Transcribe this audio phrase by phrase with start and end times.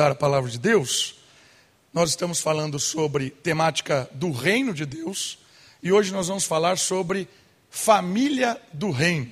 [0.00, 1.16] estudar a palavra de Deus,
[1.92, 5.38] nós estamos falando sobre temática do reino de Deus
[5.82, 7.28] e hoje nós vamos falar sobre
[7.68, 9.30] família do reino.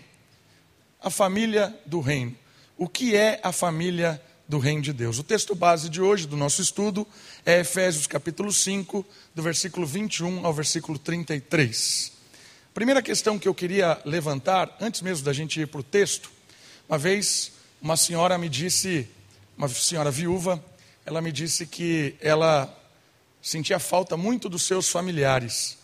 [1.00, 2.36] A família do reino.
[2.76, 5.18] O que é a família do reino de Deus?
[5.18, 7.06] O texto base de hoje do nosso estudo
[7.46, 12.12] é Efésios capítulo 5, do versículo 21 ao versículo 33.
[12.74, 16.30] Primeira questão que eu queria levantar, antes mesmo da gente ir para o texto,
[16.86, 19.08] uma vez uma senhora me disse,
[19.58, 20.64] uma senhora viúva,
[21.04, 22.72] ela me disse que ela
[23.42, 25.76] sentia falta muito dos seus familiares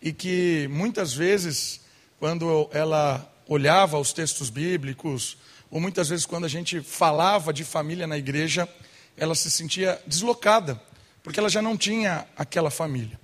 [0.00, 1.82] e que muitas vezes,
[2.18, 5.36] quando ela olhava os textos bíblicos,
[5.70, 8.66] ou muitas vezes quando a gente falava de família na igreja,
[9.14, 10.80] ela se sentia deslocada,
[11.22, 13.20] porque ela já não tinha aquela família.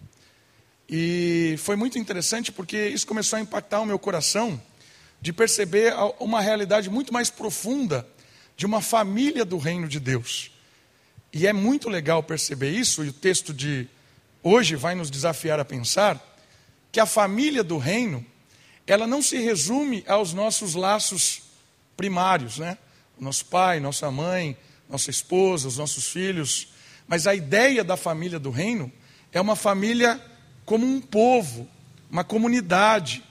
[0.86, 4.60] E foi muito interessante porque isso começou a impactar o meu coração
[5.18, 8.06] de perceber uma realidade muito mais profunda
[8.56, 10.50] de uma família do reino de Deus.
[11.32, 13.88] E é muito legal perceber isso, e o texto de
[14.42, 16.20] hoje vai nos desafiar a pensar
[16.92, 18.25] que a família do reino,
[18.86, 21.42] ela não se resume aos nossos laços
[21.97, 22.78] primários, né?
[23.19, 24.56] O nosso pai, nossa mãe,
[24.88, 26.69] nossa esposa, os nossos filhos,
[27.08, 28.92] mas a ideia da família do reino
[29.32, 30.20] é uma família
[30.64, 31.69] como um povo,
[32.10, 33.22] uma comunidade.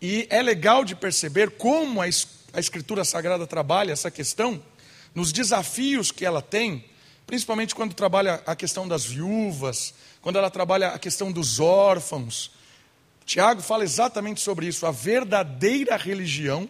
[0.00, 2.08] E é legal de perceber como a
[2.54, 4.62] a Escritura Sagrada trabalha essa questão,
[5.14, 6.84] nos desafios que ela tem,
[7.26, 12.52] principalmente quando trabalha a questão das viúvas, quando ela trabalha a questão dos órfãos.
[13.26, 16.68] Tiago fala exatamente sobre isso, a verdadeira religião.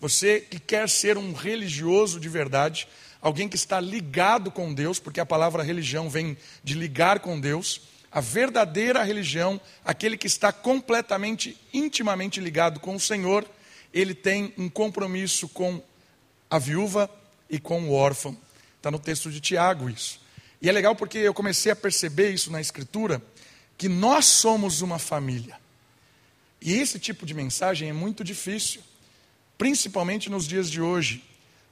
[0.00, 2.86] Você que quer ser um religioso de verdade,
[3.20, 7.80] alguém que está ligado com Deus, porque a palavra religião vem de ligar com Deus.
[8.12, 13.44] A verdadeira religião, aquele que está completamente, intimamente ligado com o Senhor,
[13.92, 15.82] ele tem um compromisso com
[16.50, 17.10] a viúva
[17.48, 18.36] e com o órfão.
[18.76, 20.20] Está no texto de Tiago isso.
[20.60, 23.22] E é legal porque eu comecei a perceber isso na Escritura,
[23.76, 25.58] que nós somos uma família.
[26.60, 28.80] E esse tipo de mensagem é muito difícil,
[29.58, 31.22] principalmente nos dias de hoje,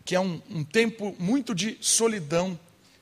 [0.04, 2.58] que é um, um tempo muito de solidão,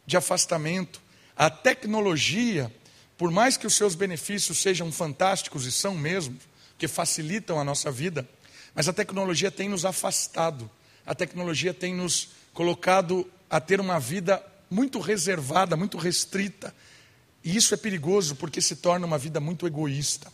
[0.06, 1.00] de afastamento.
[1.36, 2.72] A tecnologia,
[3.18, 6.38] por mais que os seus benefícios sejam fantásticos e são mesmo,
[6.78, 8.28] que facilitam a nossa vida,
[8.74, 10.70] mas a tecnologia tem nos afastado,
[11.06, 16.74] a tecnologia tem nos colocado a ter uma vida muito reservada, muito restrita.
[17.44, 20.32] E isso é perigoso porque se torna uma vida muito egoísta.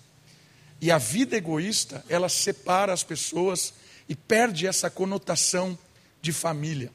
[0.80, 3.74] E a vida egoísta, ela separa as pessoas
[4.08, 5.76] e perde essa conotação
[6.22, 6.92] de família.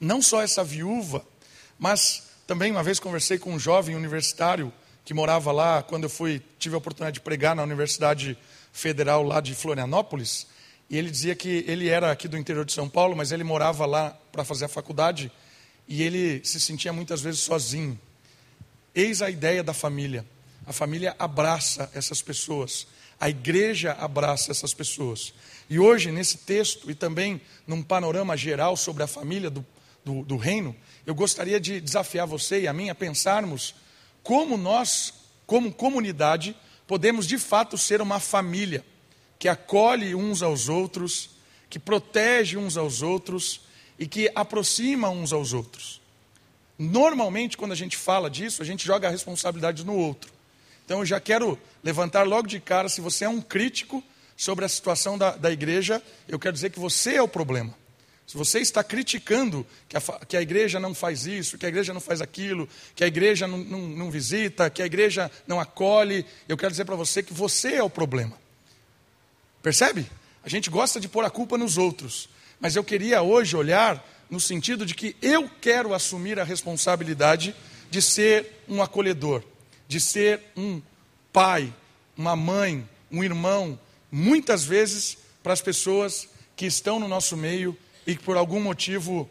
[0.00, 1.24] Não só essa viúva,
[1.78, 4.72] mas também uma vez conversei com um jovem universitário
[5.04, 8.36] que morava lá quando eu fui tive a oportunidade de pregar na Universidade
[8.76, 10.46] Federal lá de Florianópolis,
[10.90, 13.86] e ele dizia que ele era aqui do interior de São Paulo, mas ele morava
[13.86, 15.32] lá para fazer a faculdade
[15.88, 17.98] e ele se sentia muitas vezes sozinho.
[18.94, 20.26] Eis a ideia da família.
[20.66, 22.86] A família abraça essas pessoas.
[23.18, 25.32] A igreja abraça essas pessoas.
[25.70, 29.64] E hoje, nesse texto, e também num panorama geral sobre a família do,
[30.04, 30.76] do, do, reino,
[31.06, 33.74] eu gostaria de desafiar você e a mim a pensarmos
[34.22, 35.14] como nós,
[35.46, 36.54] como comunidade,
[36.86, 38.84] podemos de fato ser uma família
[39.38, 41.30] que acolhe uns aos outros,
[41.68, 43.60] que protege uns aos outros
[43.98, 46.00] e que aproxima uns aos outros.
[46.78, 50.30] Normalmente, quando a gente fala disso, a gente joga a responsabilidade no outro.
[50.84, 54.02] Então, eu já quero levantar logo de cara: se você é um crítico
[54.36, 57.74] sobre a situação da, da igreja, eu quero dizer que você é o problema.
[58.26, 61.94] Se você está criticando que a, que a, igreja não faz isso, que a igreja
[61.94, 66.26] não faz aquilo, que a igreja não, não, não visita, que a igreja não acolhe,
[66.48, 68.36] eu quero dizer para você que você é o problema.
[69.62, 70.10] Percebe?
[70.42, 72.28] A gente gosta de pôr a culpa nos outros,
[72.58, 77.54] mas eu queria hoje olhar no sentido de que eu quero assumir a responsabilidade
[77.90, 79.44] de ser um acolhedor,
[79.86, 80.82] de ser um
[81.32, 81.72] pai,
[82.16, 83.78] uma mãe, um irmão,
[84.10, 89.28] muitas vezes para as pessoas que estão no nosso meio e que por algum motivo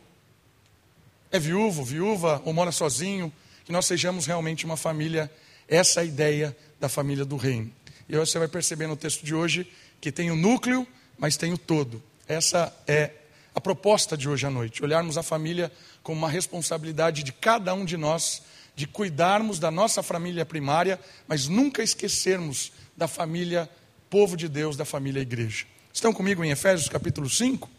[1.31, 3.31] é viúvo, viúva ou mora sozinho,
[3.63, 5.31] que nós sejamos realmente uma família,
[5.67, 7.71] essa é a ideia da família do reino.
[8.07, 9.67] E você vai perceber no texto de hoje
[9.99, 10.85] que tem o núcleo,
[11.17, 12.03] mas tem o todo.
[12.27, 13.11] Essa é
[13.55, 15.71] a proposta de hoje à noite, olharmos a família
[16.03, 18.43] como uma responsabilidade de cada um de nós,
[18.75, 23.69] de cuidarmos da nossa família primária, mas nunca esquecermos da família
[24.09, 25.65] povo de Deus, da família igreja.
[25.93, 27.69] Estão comigo em Efésios capítulo 5?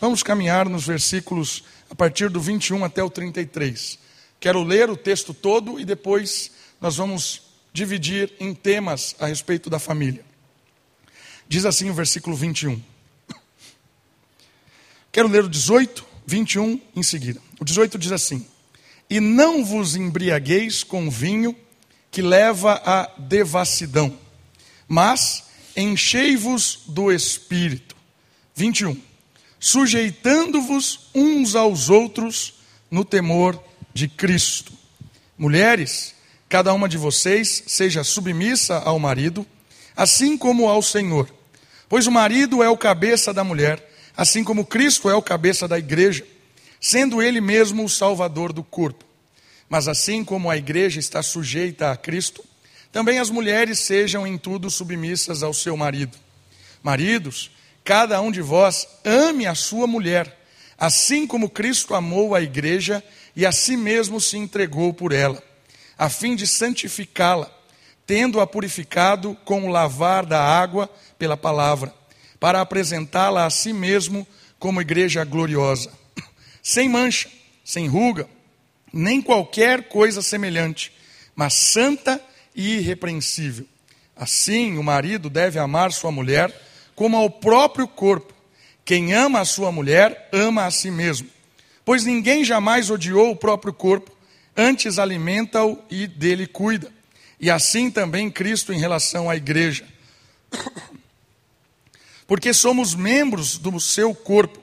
[0.00, 3.98] Vamos caminhar nos versículos a partir do 21 até o 33.
[4.38, 7.42] Quero ler o texto todo e depois nós vamos
[7.72, 10.24] dividir em temas a respeito da família.
[11.48, 12.80] Diz assim o versículo 21.
[15.10, 17.40] Quero ler o 18, 21 em seguida.
[17.58, 18.46] O 18 diz assim:
[19.10, 21.56] E não vos embriagueis com vinho
[22.08, 24.16] que leva à devassidão,
[24.86, 25.44] mas
[25.76, 27.96] enchei-vos do espírito.
[28.54, 29.07] 21.
[29.60, 32.54] Sujeitando-vos uns aos outros
[32.90, 33.62] no temor
[33.92, 34.72] de Cristo.
[35.36, 36.14] Mulheres,
[36.48, 39.46] cada uma de vocês seja submissa ao marido,
[39.96, 41.28] assim como ao Senhor.
[41.88, 43.84] Pois o marido é o cabeça da mulher,
[44.16, 46.26] assim como Cristo é o cabeça da igreja,
[46.80, 49.04] sendo ele mesmo o salvador do corpo.
[49.68, 52.44] Mas assim como a igreja está sujeita a Cristo,
[52.90, 56.16] também as mulheres sejam em tudo submissas ao seu marido.
[56.82, 57.50] Maridos,
[57.88, 60.38] cada um de vós ame a sua mulher,
[60.76, 63.02] assim como Cristo amou a igreja
[63.34, 65.42] e a si mesmo se entregou por ela,
[65.96, 67.50] a fim de santificá-la,
[68.06, 71.94] tendo-a purificado com o lavar da água pela palavra,
[72.38, 75.90] para apresentá-la a si mesmo como igreja gloriosa,
[76.62, 77.30] sem mancha,
[77.64, 78.28] sem ruga,
[78.92, 80.92] nem qualquer coisa semelhante,
[81.34, 82.20] mas santa
[82.54, 83.66] e irrepreensível.
[84.14, 86.67] Assim, o marido deve amar sua mulher
[86.98, 88.34] como ao próprio corpo.
[88.84, 91.28] Quem ama a sua mulher, ama a si mesmo.
[91.84, 94.10] Pois ninguém jamais odiou o próprio corpo,
[94.56, 96.92] antes alimenta-o e dele cuida.
[97.38, 99.86] E assim também Cristo em relação à igreja.
[102.26, 104.60] Porque somos membros do seu corpo.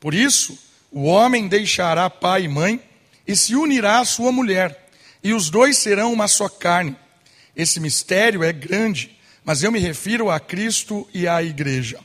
[0.00, 0.58] Por isso,
[0.90, 2.82] o homem deixará pai e mãe
[3.24, 4.88] e se unirá à sua mulher,
[5.22, 6.96] e os dois serão uma só carne.
[7.54, 9.15] Esse mistério é grande,
[9.46, 12.00] mas eu me refiro a Cristo e à igreja.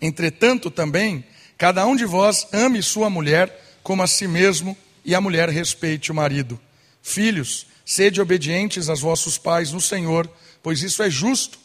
[0.00, 1.22] Entretanto, também,
[1.58, 6.10] cada um de vós ame sua mulher como a si mesmo, e a mulher respeite
[6.10, 6.58] o marido.
[7.02, 10.28] Filhos, sede obedientes aos vossos pais no Senhor,
[10.62, 11.58] pois isso é justo.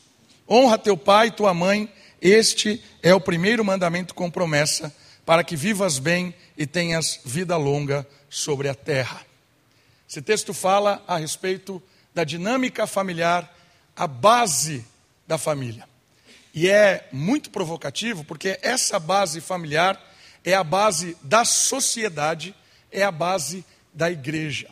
[0.49, 1.91] Honra teu pai e tua mãe,
[2.21, 4.93] este é o primeiro mandamento com promessa,
[5.25, 9.21] para que vivas bem e tenhas vida longa sobre a terra.
[10.09, 11.81] Esse texto fala a respeito
[12.13, 13.53] da dinâmica familiar,
[13.95, 14.85] a base
[15.27, 15.87] da família.
[16.53, 19.99] E é muito provocativo porque essa base familiar
[20.43, 22.53] é a base da sociedade,
[22.91, 24.69] é a base da igreja.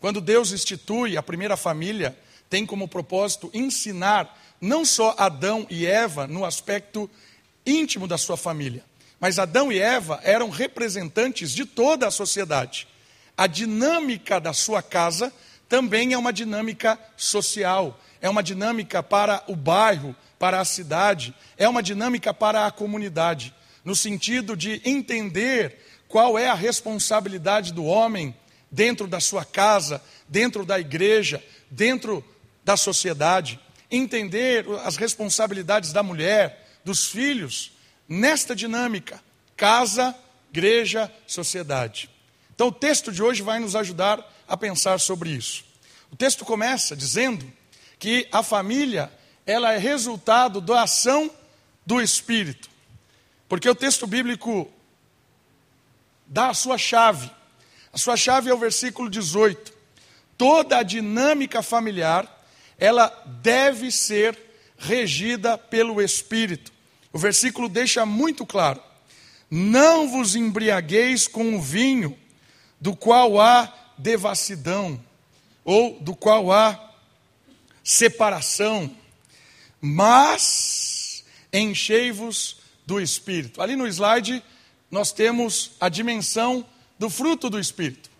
[0.00, 2.16] Quando Deus institui a primeira família,
[2.50, 7.08] tem como propósito ensinar não só Adão e Eva no aspecto
[7.64, 8.84] íntimo da sua família,
[9.20, 12.88] mas Adão e Eva eram representantes de toda a sociedade.
[13.36, 15.32] A dinâmica da sua casa
[15.68, 21.68] também é uma dinâmica social, é uma dinâmica para o bairro, para a cidade, é
[21.68, 23.54] uma dinâmica para a comunidade,
[23.84, 28.34] no sentido de entender qual é a responsabilidade do homem
[28.70, 32.24] dentro da sua casa, dentro da igreja, dentro
[32.64, 33.58] da sociedade,
[33.90, 37.72] entender as responsabilidades da mulher, dos filhos,
[38.08, 39.22] nesta dinâmica:
[39.56, 40.14] casa,
[40.50, 42.10] igreja, sociedade.
[42.54, 45.64] Então, o texto de hoje vai nos ajudar a pensar sobre isso.
[46.10, 47.50] O texto começa dizendo
[47.98, 49.12] que a família
[49.46, 51.30] ela é resultado da ação
[51.84, 52.68] do Espírito.
[53.48, 54.70] Porque o texto bíblico
[56.26, 57.30] dá a sua chave.
[57.92, 59.72] A sua chave é o versículo 18.
[60.36, 62.46] Toda a dinâmica familiar,
[62.78, 63.08] ela
[63.42, 64.38] deve ser
[64.76, 66.70] regida pelo Espírito.
[67.12, 68.82] O versículo deixa muito claro:
[69.50, 72.16] Não vos embriagueis com o vinho,
[72.80, 75.02] do qual há devassidão,
[75.64, 76.87] ou do qual há
[77.88, 78.94] separação,
[79.80, 83.62] mas enchei-vos do Espírito.
[83.62, 84.44] Ali no slide,
[84.90, 86.66] nós temos a dimensão
[86.98, 88.10] do fruto do Espírito: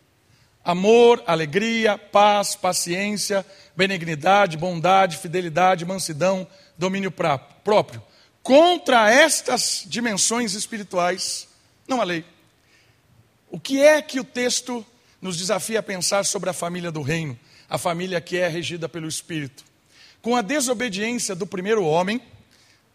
[0.64, 3.44] amor, alegria, paz, paciência,
[3.76, 6.48] benignidade, bondade, fidelidade, mansidão,
[6.78, 8.02] domínio próprio.
[8.42, 11.46] Contra estas dimensões espirituais,
[11.86, 12.24] não há lei.
[13.50, 14.84] O que é que o texto
[15.20, 19.08] nos desafia a pensar sobre a família do reino, a família que é regida pelo
[19.08, 19.64] Espírito?
[20.22, 22.20] Com a desobediência do primeiro homem,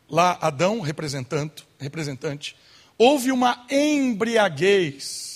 [0.10, 2.56] lá Adão, representante, representante
[2.98, 5.34] houve uma embriaguez.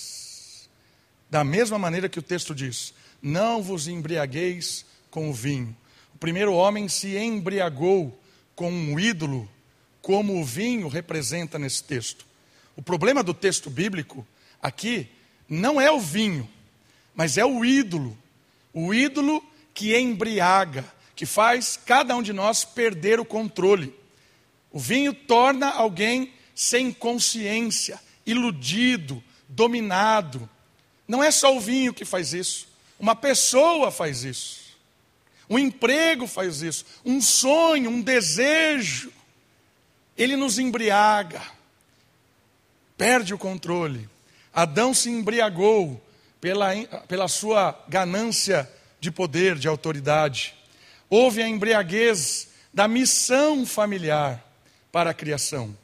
[1.30, 5.76] Da mesma maneira que o texto diz: Não vos embriagueis com o vinho.
[6.14, 8.18] O primeiro homem se embriagou
[8.54, 9.48] com um ídolo
[10.00, 12.26] como o vinho representa nesse texto.
[12.74, 14.26] O problema do texto bíblico
[14.62, 15.08] aqui
[15.48, 16.48] não é o vinho,
[17.14, 18.16] mas é o ídolo.
[18.80, 19.44] O ídolo
[19.74, 20.84] que embriaga,
[21.16, 23.92] que faz cada um de nós perder o controle.
[24.70, 30.48] O vinho torna alguém sem consciência, iludido, dominado.
[31.08, 32.68] Não é só o vinho que faz isso,
[33.00, 34.76] uma pessoa faz isso.
[35.50, 39.12] Um emprego faz isso, um sonho, um desejo
[40.16, 41.42] ele nos embriaga,
[42.96, 44.08] perde o controle.
[44.54, 46.00] Adão se embriagou
[46.40, 46.74] pela,
[47.06, 48.68] pela sua ganância
[49.00, 50.54] de poder, de autoridade.
[51.08, 54.44] Houve a embriaguez da missão familiar
[54.92, 55.76] para a criação.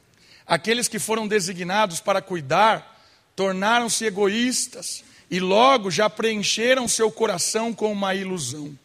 [0.45, 3.03] Aqueles que foram designados para cuidar
[3.35, 8.77] tornaram-se egoístas e logo já preencheram seu coração com uma ilusão.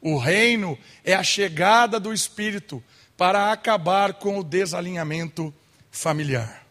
[0.00, 2.82] O reino é a chegada do Espírito
[3.16, 5.52] para acabar com o desalinhamento
[5.90, 6.66] familiar.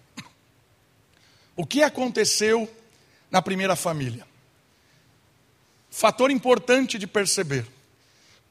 [1.56, 2.70] O que aconteceu
[3.30, 4.31] na primeira família?
[5.92, 7.68] Fator importante de perceber.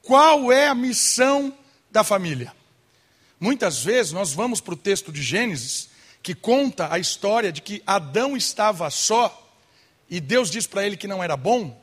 [0.02, 1.56] Qual é a missão
[1.90, 2.54] da família?
[3.40, 5.88] Muitas vezes nós vamos para o texto de Gênesis,
[6.22, 9.36] que conta a história de que Adão estava só
[10.10, 11.80] e Deus diz para ele que não era bom.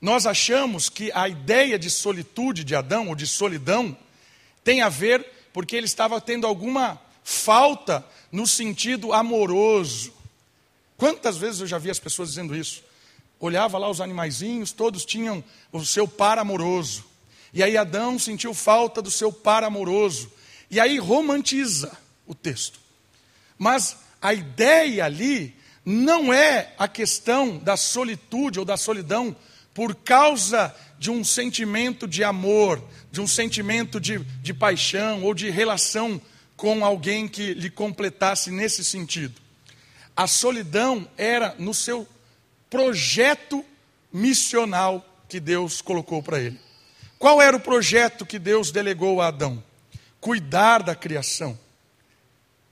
[0.00, 3.96] Nós achamos que a ideia de solitude de Adão, ou de solidão,
[4.62, 10.12] tem a ver porque ele estava tendo alguma falta no sentido amoroso.
[10.96, 12.82] Quantas vezes eu já vi as pessoas dizendo isso?
[13.40, 15.42] Olhava lá os animaizinhos, todos tinham
[15.72, 17.06] o seu par amoroso.
[17.54, 20.30] E aí Adão sentiu falta do seu par amoroso.
[20.70, 21.90] E aí romantiza
[22.26, 22.78] o texto.
[23.58, 29.34] Mas a ideia ali não é a questão da solitude ou da solidão
[29.72, 35.48] por causa de um sentimento de amor, de um sentimento de, de paixão ou de
[35.48, 36.20] relação
[36.56, 39.40] com alguém que lhe completasse nesse sentido.
[40.14, 42.06] A solidão era no seu
[42.70, 43.64] projeto
[44.12, 46.58] missional que Deus colocou para ele.
[47.18, 49.62] Qual era o projeto que Deus delegou a Adão?
[50.20, 51.58] Cuidar da criação,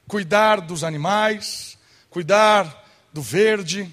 [0.07, 1.77] cuidar dos animais,
[2.09, 3.93] cuidar do verde,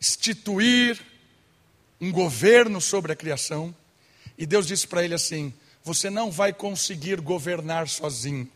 [0.00, 1.00] instituir
[2.00, 3.74] um governo sobre a criação.
[4.36, 5.52] E Deus disse para ele assim:
[5.84, 8.48] Você não vai conseguir governar sozinho.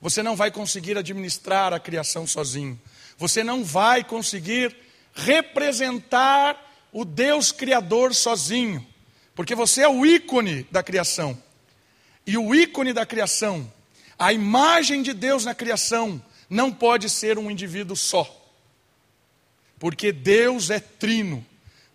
[0.00, 2.80] Você não vai conseguir administrar a criação sozinho.
[3.16, 4.83] Você não vai conseguir
[5.14, 6.60] representar
[6.92, 8.84] o Deus Criador sozinho.
[9.34, 11.40] Porque você é o ícone da criação.
[12.26, 13.70] E o ícone da criação,
[14.18, 18.28] a imagem de Deus na criação, não pode ser um indivíduo só.
[19.78, 21.44] Porque Deus é trino.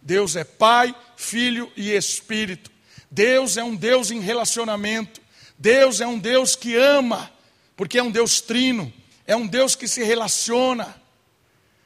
[0.01, 2.71] Deus é Pai, Filho e Espírito.
[3.09, 5.21] Deus é um Deus em relacionamento.
[5.57, 7.31] Deus é um Deus que ama,
[7.75, 8.93] porque é um Deus trino.
[9.25, 10.98] É um Deus que se relaciona.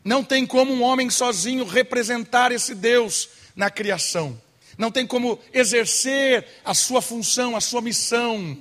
[0.04, 4.40] Não tem como um homem sozinho representar esse Deus na criação
[4.78, 8.58] não tem como exercer a sua função, a sua missão.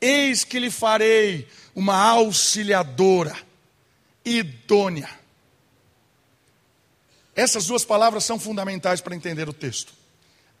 [0.00, 3.36] Eis que lhe farei uma auxiliadora
[4.24, 5.08] idônea.
[7.34, 9.92] Essas duas palavras são fundamentais para entender o texto.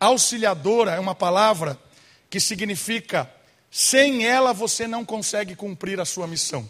[0.00, 1.78] Auxiliadora é uma palavra
[2.28, 3.30] que significa
[3.70, 6.68] sem ela você não consegue cumprir a sua missão.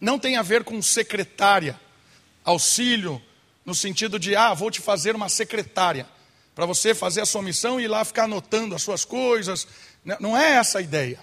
[0.00, 1.78] Não tem a ver com secretária,
[2.50, 3.22] auxílio,
[3.64, 6.06] no sentido de, ah, vou te fazer uma secretária
[6.54, 9.66] para você fazer a sua missão e ir lá ficar anotando as suas coisas.
[10.18, 11.18] Não é essa a ideia.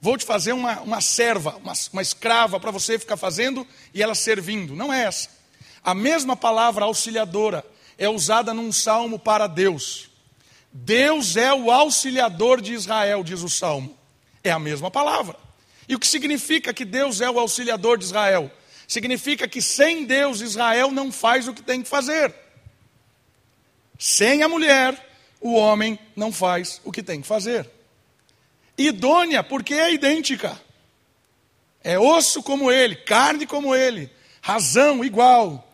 [0.00, 4.14] Vou te fazer uma, uma serva, uma, uma escrava para você ficar fazendo e ela
[4.14, 4.74] servindo.
[4.74, 5.28] Não é essa.
[5.82, 7.64] A mesma palavra auxiliadora
[7.96, 10.08] é usada num salmo para Deus.
[10.72, 13.96] Deus é o auxiliador de Israel, diz o salmo.
[14.44, 15.36] É a mesma palavra.
[15.88, 18.50] E o que significa que Deus é o auxiliador de Israel?
[18.88, 22.34] Significa que sem Deus Israel não faz o que tem que fazer.
[23.98, 24.98] Sem a mulher,
[25.42, 27.68] o homem não faz o que tem que fazer.
[28.78, 30.58] Idônea, porque é idêntica.
[31.84, 35.68] É osso como ele, carne como ele, razão igual.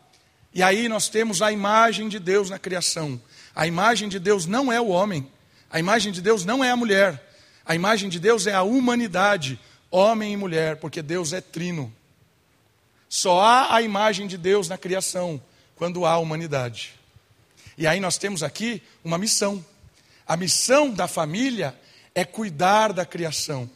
[0.53, 3.21] E aí nós temos a imagem de Deus na criação.
[3.55, 5.31] A imagem de Deus não é o homem.
[5.71, 7.25] A imagem de Deus não é a mulher.
[7.65, 11.95] A imagem de Deus é a humanidade, homem e mulher, porque Deus é trino.
[13.15, 15.41] Só há a imagem de Deus na criação
[15.77, 16.95] quando há humanidade.
[17.79, 19.65] E aí nós temos aqui uma missão.
[20.27, 21.79] A missão da família
[22.13, 23.71] é cuidar da criação,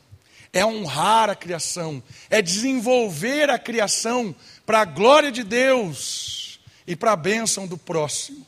[0.53, 4.35] é honrar a criação, é desenvolver a criação
[4.67, 8.45] para a glória de Deus e para a bênção do próximo.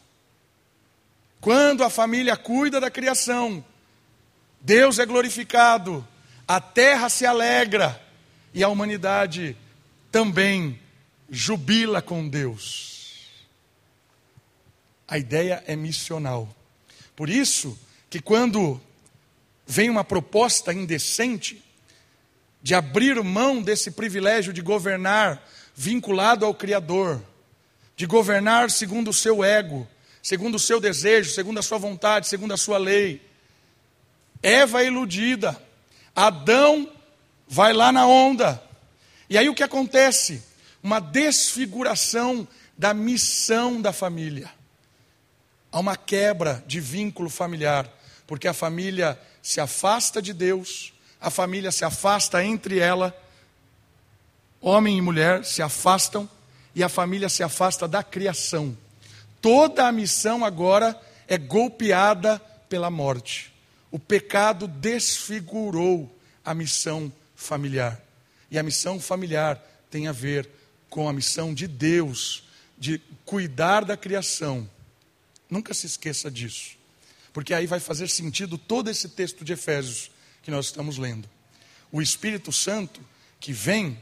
[1.41, 3.65] Quando a família cuida da criação,
[4.61, 6.05] Deus é glorificado,
[6.49, 8.03] a terra se alegra
[8.53, 9.57] e a humanidade
[10.11, 10.79] também
[11.29, 12.91] jubila com Deus.
[15.07, 16.55] A ideia é missional.
[17.17, 18.81] Por isso que quando
[19.67, 21.63] vem uma proposta indecente
[22.63, 25.43] de abrir mão desse privilégio de governar
[25.75, 27.23] vinculado ao Criador,
[27.97, 29.89] de governar segundo o seu ego,
[30.23, 33.23] segundo o seu desejo, segundo a sua vontade, segundo a sua lei.
[34.43, 35.61] Eva é iludida,
[36.15, 36.91] Adão
[37.49, 38.70] vai lá na onda.
[39.31, 40.43] E aí o que acontece?
[40.83, 42.47] Uma desfiguração
[42.77, 44.51] da missão da família.
[45.71, 47.89] Há uma quebra de vínculo familiar,
[48.27, 53.17] porque a família se afasta de Deus, a família se afasta entre ela,
[54.61, 56.29] homem e mulher se afastam
[56.75, 58.77] e a família se afasta da criação.
[59.41, 63.53] Toda a missão agora é golpeada pela morte.
[63.93, 66.13] O pecado desfigurou
[66.45, 68.10] a missão familiar.
[68.51, 69.57] E a missão familiar
[69.91, 70.49] tem a ver
[70.89, 72.45] com a missão de Deus
[72.79, 74.69] de cuidar da criação.
[75.49, 76.77] Nunca se esqueça disso,
[77.33, 80.11] porque aí vai fazer sentido todo esse texto de Efésios
[80.43, 81.29] que nós estamos lendo.
[81.93, 83.01] O Espírito Santo
[83.39, 83.99] que vem,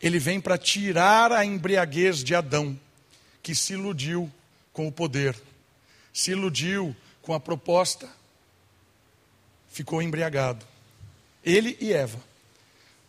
[0.00, 2.78] ele vem para tirar a embriaguez de Adão,
[3.42, 4.30] que se iludiu
[4.72, 5.40] com o poder,
[6.12, 8.08] se iludiu com a proposta,
[9.70, 10.66] ficou embriagado.
[11.44, 12.31] Ele e Eva.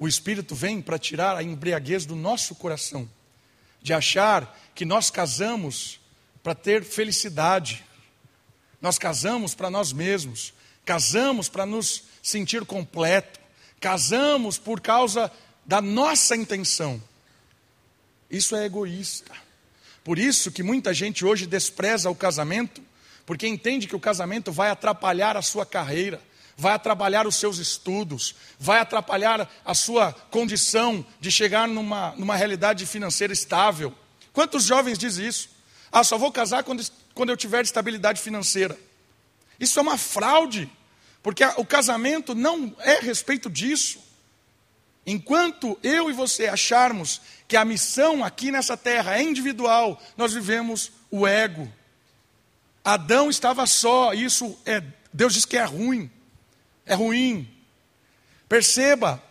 [0.03, 3.09] O Espírito vem para tirar a embriaguez do nosso coração,
[3.81, 5.97] de achar que nós casamos
[6.43, 7.85] para ter felicidade,
[8.81, 13.39] nós casamos para nós mesmos, casamos para nos sentir completo,
[13.79, 15.31] casamos por causa
[15.65, 17.01] da nossa intenção.
[18.29, 19.31] Isso é egoísta.
[20.03, 22.81] Por isso que muita gente hoje despreza o casamento,
[23.25, 26.21] porque entende que o casamento vai atrapalhar a sua carreira,
[26.55, 32.85] vai atrapalhar os seus estudos, vai atrapalhar a sua condição de chegar numa, numa realidade
[32.85, 33.93] financeira estável.
[34.31, 35.49] Quantos jovens dizem isso?
[35.91, 36.83] Ah, só vou casar quando,
[37.13, 38.77] quando eu tiver estabilidade financeira.
[39.59, 40.69] Isso é uma fraude,
[41.21, 43.99] porque o casamento não é a respeito disso.
[45.05, 50.91] Enquanto eu e você acharmos que a missão aqui nessa terra é individual, nós vivemos
[51.11, 51.71] o ego.
[52.83, 54.81] Adão estava só, isso é,
[55.11, 56.09] Deus diz que é ruim.
[56.85, 57.49] É ruim.
[58.47, 59.21] Perceba,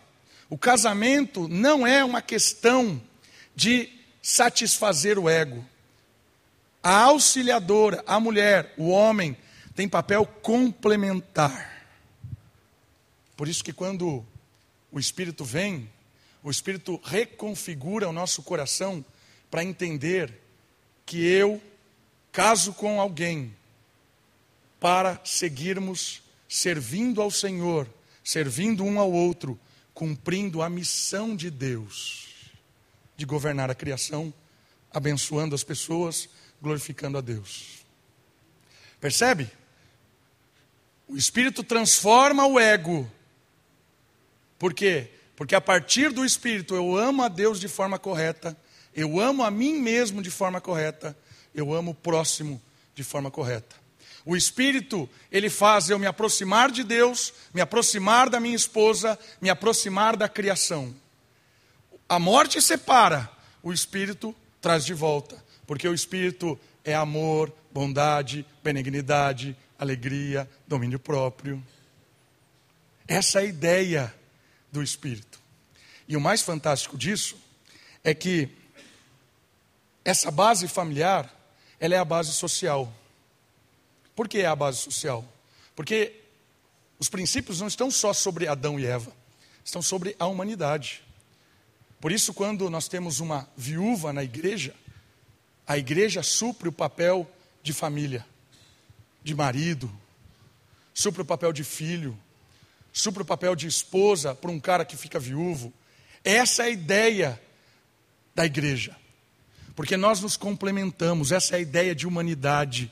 [0.49, 3.01] o casamento não é uma questão
[3.55, 3.89] de
[4.21, 5.65] satisfazer o ego.
[6.81, 9.37] A auxiliadora, a mulher, o homem,
[9.75, 11.87] tem papel complementar.
[13.35, 14.25] Por isso que quando
[14.91, 15.89] o Espírito vem,
[16.43, 19.03] o Espírito reconfigura o nosso coração
[19.49, 20.41] para entender
[21.05, 21.61] que eu
[22.31, 23.55] caso com alguém
[24.79, 26.21] para seguirmos
[26.53, 27.89] servindo ao Senhor,
[28.23, 29.59] servindo um ao outro,
[29.91, 32.51] cumprindo a missão de Deus
[33.17, 34.31] de governar a criação,
[34.91, 36.29] abençoando as pessoas,
[36.61, 37.83] glorificando a Deus.
[39.01, 39.49] Percebe?
[41.07, 43.11] O Espírito transforma o ego.
[44.59, 45.09] Por quê?
[45.35, 48.55] Porque a partir do Espírito eu amo a Deus de forma correta,
[48.93, 51.17] eu amo a mim mesmo de forma correta,
[51.51, 52.61] eu amo o próximo
[52.93, 53.82] de forma correta.
[54.25, 59.49] O Espírito, ele faz eu me aproximar de Deus, me aproximar da minha esposa, me
[59.49, 60.95] aproximar da criação.
[62.07, 63.29] A morte separa,
[63.61, 71.61] o Espírito traz de volta, porque o Espírito é amor, bondade, benignidade, alegria, domínio próprio.
[73.07, 74.15] Essa é a ideia
[74.71, 75.41] do Espírito.
[76.07, 77.37] E o mais fantástico disso
[78.03, 78.49] é que
[80.05, 81.33] essa base familiar,
[81.79, 82.93] ela é a base social.
[84.15, 85.25] Por que é a base social?
[85.75, 86.21] Porque
[86.99, 89.11] os princípios não estão só sobre Adão e Eva,
[89.63, 91.03] estão sobre a humanidade.
[91.99, 94.75] Por isso, quando nós temos uma viúva na igreja,
[95.65, 97.29] a igreja supre o papel
[97.61, 98.25] de família,
[99.23, 99.91] de marido,
[100.93, 102.17] supre o papel de filho,
[102.91, 105.73] supre o papel de esposa para um cara que fica viúvo.
[106.23, 107.41] Essa é a ideia
[108.35, 108.95] da igreja,
[109.75, 112.91] porque nós nos complementamos, essa é a ideia de humanidade.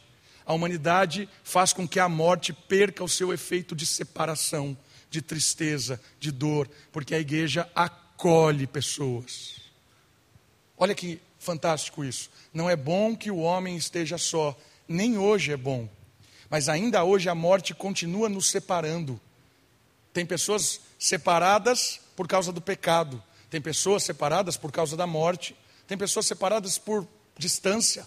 [0.51, 4.77] A humanidade faz com que a morte perca o seu efeito de separação,
[5.09, 9.61] de tristeza, de dor, porque a igreja acolhe pessoas.
[10.77, 12.29] Olha que fantástico isso.
[12.53, 14.53] Não é bom que o homem esteja só,
[14.89, 15.87] nem hoje é bom.
[16.49, 19.21] Mas ainda hoje a morte continua nos separando.
[20.11, 25.55] Tem pessoas separadas por causa do pecado, tem pessoas separadas por causa da morte,
[25.87, 28.05] tem pessoas separadas por distância,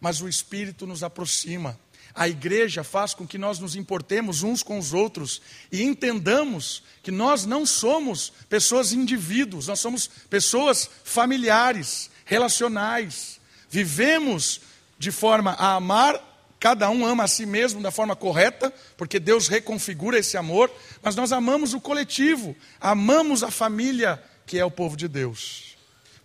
[0.00, 1.78] mas o Espírito nos aproxima.
[2.14, 7.10] A igreja faz com que nós nos importemos uns com os outros e entendamos que
[7.10, 13.40] nós não somos pessoas indivíduos, nós somos pessoas familiares, relacionais.
[13.68, 14.60] Vivemos
[14.98, 16.20] de forma a amar,
[16.58, 21.14] cada um ama a si mesmo da forma correta, porque Deus reconfigura esse amor, mas
[21.14, 25.76] nós amamos o coletivo, amamos a família que é o povo de Deus.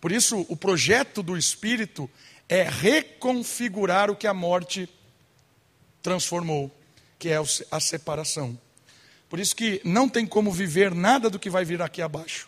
[0.01, 2.09] Por isso, o projeto do Espírito
[2.47, 4.89] é reconfigurar o que a morte
[6.01, 6.71] transformou,
[7.17, 7.39] que é
[7.71, 8.60] a separação.
[9.29, 12.47] Por isso que não tem como viver nada do que vai vir aqui abaixo,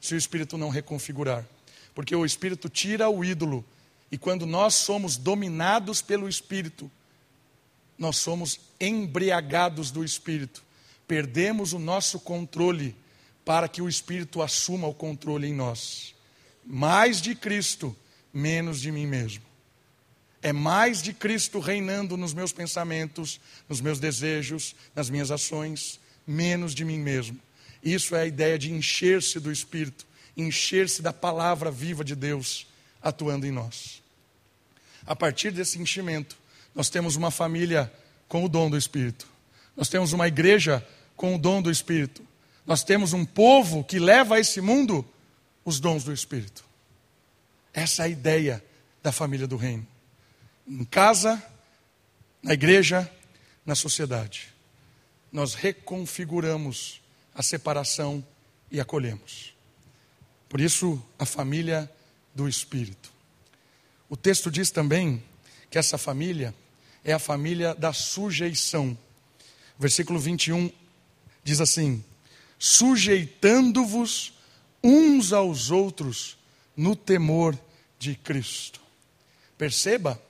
[0.00, 1.46] se o Espírito não reconfigurar.
[1.94, 3.64] Porque o Espírito tira o ídolo
[4.10, 6.90] E quando nós somos dominados pelo Espírito,
[7.98, 10.62] nós somos embriagados do Espírito.
[11.08, 12.94] Perdemos o nosso controle
[13.44, 16.14] para que o Espírito assuma o controle em nós.
[16.64, 17.96] Mais de Cristo,
[18.36, 19.42] menos de mim mesmo.
[20.42, 26.74] É mais de Cristo reinando nos meus pensamentos, nos meus desejos, nas minhas ações, menos
[26.74, 27.40] de mim mesmo.
[27.82, 32.66] Isso é a ideia de encher-se do Espírito, encher-se da palavra viva de Deus
[33.02, 34.02] atuando em nós.
[35.06, 36.36] A partir desse enchimento,
[36.74, 37.90] nós temos uma família
[38.28, 39.26] com o dom do Espírito.
[39.74, 42.22] Nós temos uma igreja com o dom do Espírito.
[42.66, 45.06] Nós temos um povo que leva a esse mundo
[45.64, 46.65] os dons do Espírito.
[47.76, 48.64] Essa é a ideia
[49.02, 49.86] da família do reino.
[50.66, 51.40] Em casa,
[52.42, 53.08] na igreja,
[53.66, 54.48] na sociedade.
[55.30, 57.02] Nós reconfiguramos
[57.34, 58.26] a separação
[58.70, 59.54] e acolhemos.
[60.48, 61.92] Por isso, a família
[62.34, 63.12] do Espírito.
[64.08, 65.22] O texto diz também
[65.70, 66.54] que essa família
[67.04, 68.96] é a família da sujeição.
[69.78, 70.72] Versículo 21
[71.44, 72.02] diz assim:
[72.58, 74.32] sujeitando-vos
[74.82, 76.38] uns aos outros
[76.74, 77.58] no temor
[78.10, 78.80] de Cristo.
[79.58, 80.20] Perceba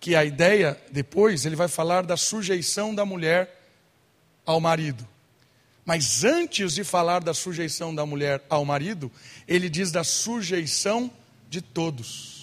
[0.00, 3.70] que a ideia, depois, ele vai falar da sujeição da mulher
[4.44, 5.06] ao marido.
[5.84, 9.10] Mas antes de falar da sujeição da mulher ao marido,
[9.46, 11.10] ele diz da sujeição
[11.48, 12.38] de todos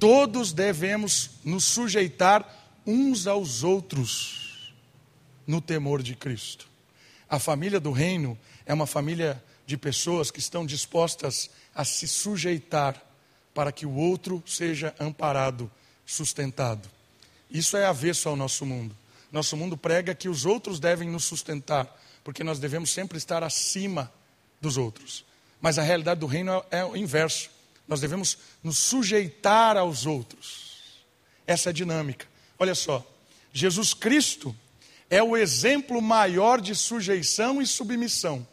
[0.00, 4.72] todos devemos nos sujeitar uns aos outros
[5.46, 6.66] no temor de Cristo.
[7.28, 13.00] A família do reino é uma família de pessoas que estão dispostas a se sujeitar
[13.54, 15.70] para que o outro seja amparado,
[16.06, 16.88] sustentado.
[17.50, 18.96] Isso é avesso ao nosso mundo.
[19.32, 21.88] Nosso mundo prega que os outros devem nos sustentar,
[22.24, 24.12] porque nós devemos sempre estar acima
[24.60, 25.24] dos outros.
[25.60, 27.50] Mas a realidade do reino é o inverso.
[27.86, 31.04] Nós devemos nos sujeitar aos outros.
[31.46, 32.26] Essa é a dinâmica.
[32.58, 33.04] Olha só,
[33.52, 34.54] Jesus Cristo
[35.08, 38.46] é o exemplo maior de sujeição e submissão.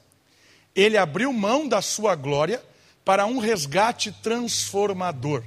[0.75, 2.63] Ele abriu mão da sua glória
[3.07, 5.41] para um resgate transformador.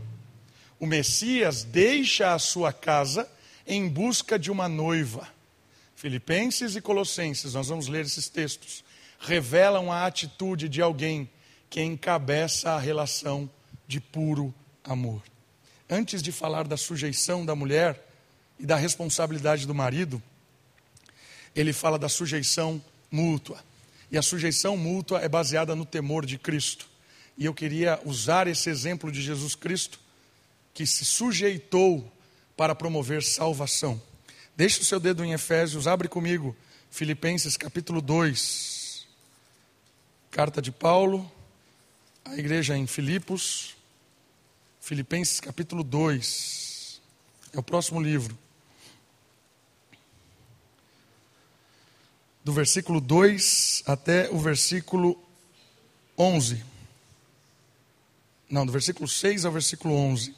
[0.78, 3.30] O Messias deixa a sua casa
[3.66, 5.28] em busca de uma noiva.
[5.94, 8.82] Filipenses e Colossenses, nós vamos ler esses textos,
[9.18, 11.28] revelam a atitude de alguém
[11.68, 13.48] que encabeça a relação
[13.86, 15.22] de puro amor.
[15.86, 18.08] Antes de falar da sujeição da mulher
[18.58, 20.22] e da responsabilidade do marido,
[21.54, 23.62] ele fala da sujeição mútua.
[24.10, 26.88] E a sujeição mútua é baseada no temor de Cristo.
[27.40, 29.98] E eu queria usar esse exemplo de Jesus Cristo,
[30.74, 32.12] que se sujeitou
[32.54, 34.00] para promover salvação.
[34.54, 36.54] Deixe o seu dedo em Efésios, abre comigo,
[36.90, 39.06] Filipenses capítulo 2.
[40.30, 41.32] Carta de Paulo,
[42.26, 43.74] a igreja em Filipos.
[44.78, 47.00] Filipenses capítulo 2.
[47.54, 48.36] É o próximo livro.
[52.44, 55.18] Do versículo 2 até o versículo
[56.18, 56.68] 11.
[58.50, 60.34] Não, do versículo 6 ao versículo 11.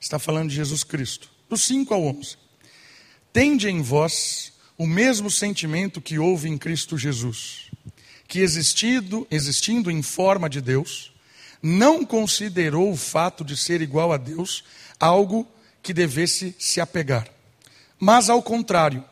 [0.00, 1.28] Está falando de Jesus Cristo.
[1.48, 2.36] Do 5 ao 11.
[3.32, 7.68] Tende em vós o mesmo sentimento que houve em Cristo Jesus
[8.28, 11.10] que existindo, existindo em forma de Deus,
[11.62, 14.62] não considerou o fato de ser igual a Deus
[15.00, 15.48] algo
[15.82, 17.26] que devesse se apegar.
[17.98, 19.02] Mas, ao contrário,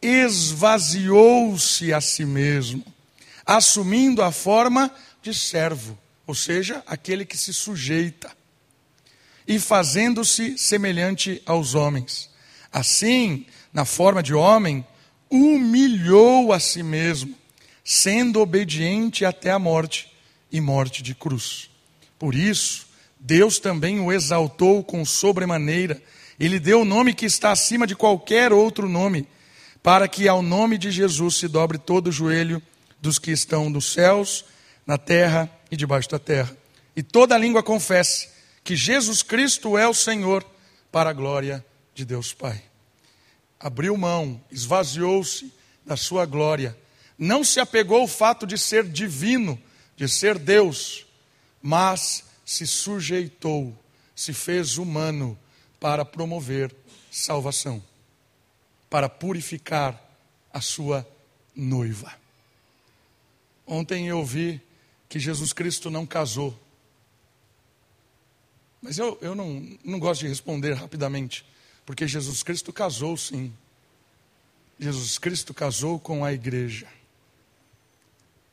[0.00, 2.84] esvaziou-se a si mesmo,
[3.44, 4.90] assumindo a forma
[5.22, 8.30] de servo, ou seja, aquele que se sujeita,
[9.46, 12.30] e fazendo-se semelhante aos homens.
[12.72, 14.86] Assim, na forma de homem,
[15.28, 17.40] humilhou a si mesmo
[17.84, 20.12] sendo obediente até a morte
[20.52, 21.70] e morte de cruz.
[22.18, 22.86] Por isso,
[23.18, 26.00] Deus também o exaltou com sobremaneira,
[26.38, 29.26] ele deu o nome que está acima de qualquer outro nome,
[29.82, 32.62] para que ao nome de Jesus se dobre todo o joelho
[33.00, 34.44] dos que estão nos céus,
[34.90, 36.56] na terra e debaixo da terra,
[36.96, 38.28] e toda língua confesse
[38.64, 40.44] que Jesus Cristo é o Senhor,
[40.90, 42.60] para a glória de Deus Pai.
[43.58, 45.52] Abriu mão, esvaziou-se
[45.86, 46.76] da sua glória
[47.20, 49.60] não se apegou ao fato de ser divino,
[49.94, 51.04] de ser Deus,
[51.60, 53.78] mas se sujeitou,
[54.16, 55.38] se fez humano
[55.78, 56.74] para promover
[57.12, 57.84] salvação,
[58.88, 60.02] para purificar
[60.50, 61.06] a sua
[61.54, 62.10] noiva.
[63.66, 64.58] Ontem eu ouvi
[65.10, 66.58] que Jesus Cristo não casou.
[68.80, 71.44] Mas eu, eu não, não gosto de responder rapidamente,
[71.84, 73.52] porque Jesus Cristo casou sim.
[74.78, 76.88] Jesus Cristo casou com a igreja.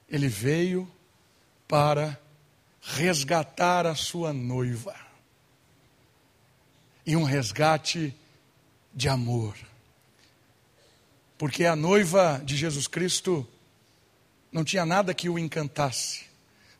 [0.09, 0.91] Ele veio
[1.67, 2.19] para
[2.81, 4.95] resgatar a sua noiva.
[7.05, 8.13] E um resgate
[8.93, 9.55] de amor.
[11.37, 13.47] Porque a noiva de Jesus Cristo
[14.51, 16.26] não tinha nada que o encantasse,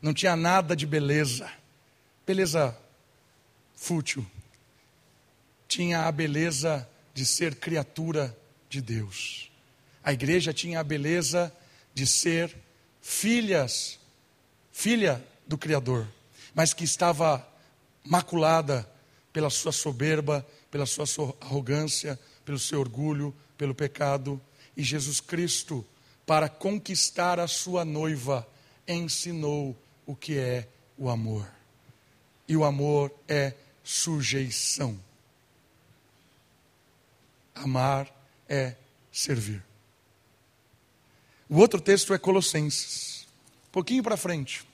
[0.00, 1.50] não tinha nada de beleza,
[2.26, 2.76] beleza
[3.74, 4.24] fútil.
[5.66, 8.36] Tinha a beleza de ser criatura
[8.70, 9.50] de Deus.
[10.02, 11.52] A igreja tinha a beleza
[11.92, 12.56] de ser
[13.02, 13.98] filhas,
[14.72, 16.06] filha do Criador,
[16.54, 17.46] mas que estava
[18.04, 18.88] maculada
[19.32, 21.04] pela sua soberba, pela sua
[21.40, 24.40] arrogância, pelo seu orgulho, pelo pecado.
[24.76, 25.84] E Jesus Cristo,
[26.24, 28.46] para conquistar a sua noiva,
[28.86, 29.76] ensinou
[30.08, 30.66] o que é
[30.96, 31.46] o amor.
[32.48, 33.52] E o amor é
[33.84, 34.98] sujeição.
[37.54, 38.10] Amar
[38.48, 38.74] é
[39.12, 39.62] servir.
[41.46, 43.26] O outro texto é Colossenses.
[43.68, 44.66] Um pouquinho para frente.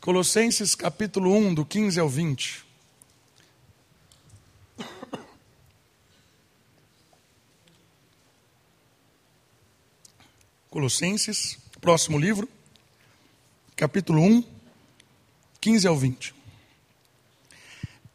[0.00, 2.64] Colossenses capítulo 1, do 15 ao 20.
[10.70, 12.48] Colossenses, próximo livro,
[13.82, 14.44] capítulo 1,
[15.60, 16.32] 15 ao 20.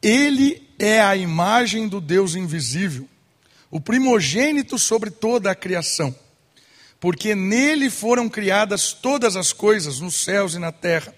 [0.02, 3.06] Ele é a imagem do Deus invisível,
[3.70, 6.16] o primogênito sobre toda a criação,
[7.02, 11.14] porque nele foram criadas todas as coisas nos céus e na terra,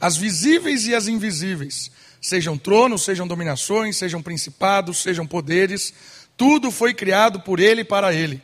[0.00, 1.90] as visíveis e as invisíveis,
[2.22, 5.92] sejam tronos, sejam dominações, sejam principados, sejam poderes,
[6.36, 8.40] tudo foi criado por ele e para ele.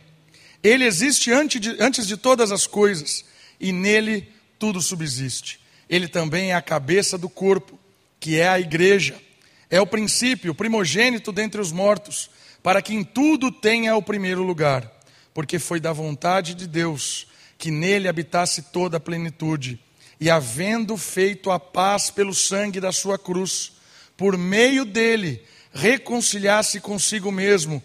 [0.64, 3.25] Ele existe antes de, antes de todas as coisas
[3.61, 4.34] e nele
[4.64, 5.61] tudo subsiste.
[5.90, 7.79] Ele também é a cabeça do corpo,
[8.18, 9.20] que é a igreja.
[9.68, 12.31] É o princípio, o primogênito dentre os mortos,
[12.62, 14.90] para que em tudo tenha o primeiro lugar,
[15.35, 17.27] porque foi da vontade de Deus
[17.59, 19.79] que nele habitasse toda a plenitude,
[20.18, 23.72] e havendo feito a paz pelo sangue da sua cruz,
[24.16, 25.42] por meio dele
[25.74, 27.83] reconciliasse consigo mesmo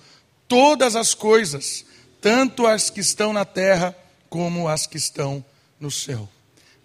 [0.48, 1.84] todas as coisas
[2.22, 3.94] tanto as que estão na terra
[4.30, 5.44] como as que estão
[5.78, 6.30] no céu.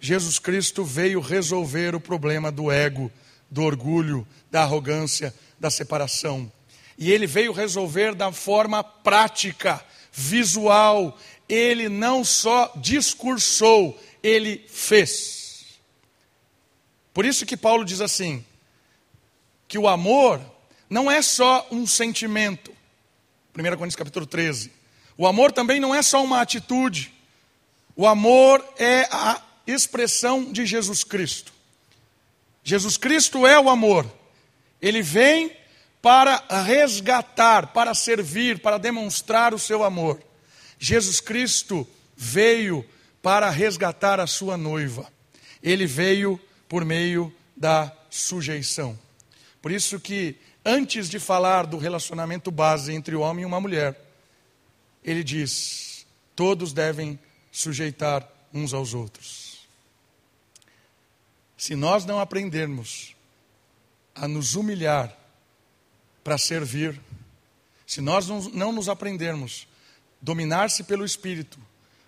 [0.05, 3.11] Jesus Cristo veio resolver o problema do ego,
[3.49, 6.51] do orgulho, da arrogância, da separação.
[6.95, 11.17] E ele veio resolver da forma prática, visual.
[11.49, 15.79] Ele não só discursou, ele fez.
[17.11, 18.45] Por isso que Paulo diz assim:
[19.67, 20.39] que o amor
[20.87, 22.71] não é só um sentimento.
[23.57, 24.71] 1 Coríntios capítulo 13.
[25.17, 27.11] O amor também não é só uma atitude.
[27.95, 31.53] O amor é a expressão de Jesus Cristo.
[32.63, 34.11] Jesus Cristo é o amor.
[34.81, 35.51] Ele vem
[36.01, 40.21] para resgatar, para servir, para demonstrar o seu amor.
[40.77, 42.85] Jesus Cristo veio
[43.21, 45.11] para resgatar a sua noiva.
[45.63, 48.97] Ele veio por meio da sujeição.
[49.61, 53.99] Por isso que antes de falar do relacionamento base entre o homem e uma mulher,
[55.03, 57.19] ele diz: todos devem
[57.51, 59.44] sujeitar uns aos outros.
[61.65, 63.15] Se nós não aprendermos
[64.13, 65.11] a nos humilhar
[66.23, 67.01] para servir,
[67.87, 69.67] se nós não nos aprendermos
[70.21, 71.57] dominar-se pelo Espírito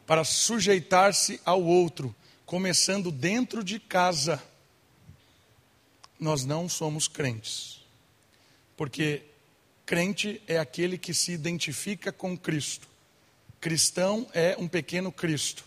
[0.06, 2.16] para sujeitar-se ao outro,
[2.46, 4.40] começando dentro de casa,
[6.20, 7.82] nós não somos crentes.
[8.76, 9.24] Porque
[9.88, 12.88] Crente é aquele que se identifica com Cristo.
[13.60, 15.66] Cristão é um pequeno Cristo.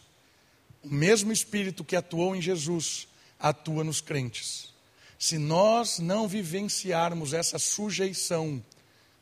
[0.80, 3.09] O mesmo Espírito que atuou em Jesus
[3.40, 4.72] atua nos crentes.
[5.18, 8.62] Se nós não vivenciarmos essa sujeição,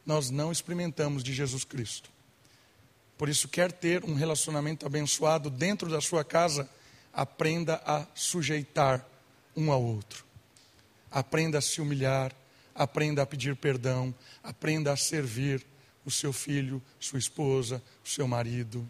[0.04, 2.10] nós não experimentamos de Jesus Cristo.
[3.16, 6.68] Por isso, quer ter um relacionamento abençoado dentro da sua casa,
[7.12, 9.04] aprenda a sujeitar
[9.56, 10.24] um ao outro.
[11.10, 12.32] Aprenda a se humilhar,
[12.74, 15.66] aprenda a pedir perdão, aprenda a servir
[16.04, 18.88] o seu filho, sua esposa, o seu marido.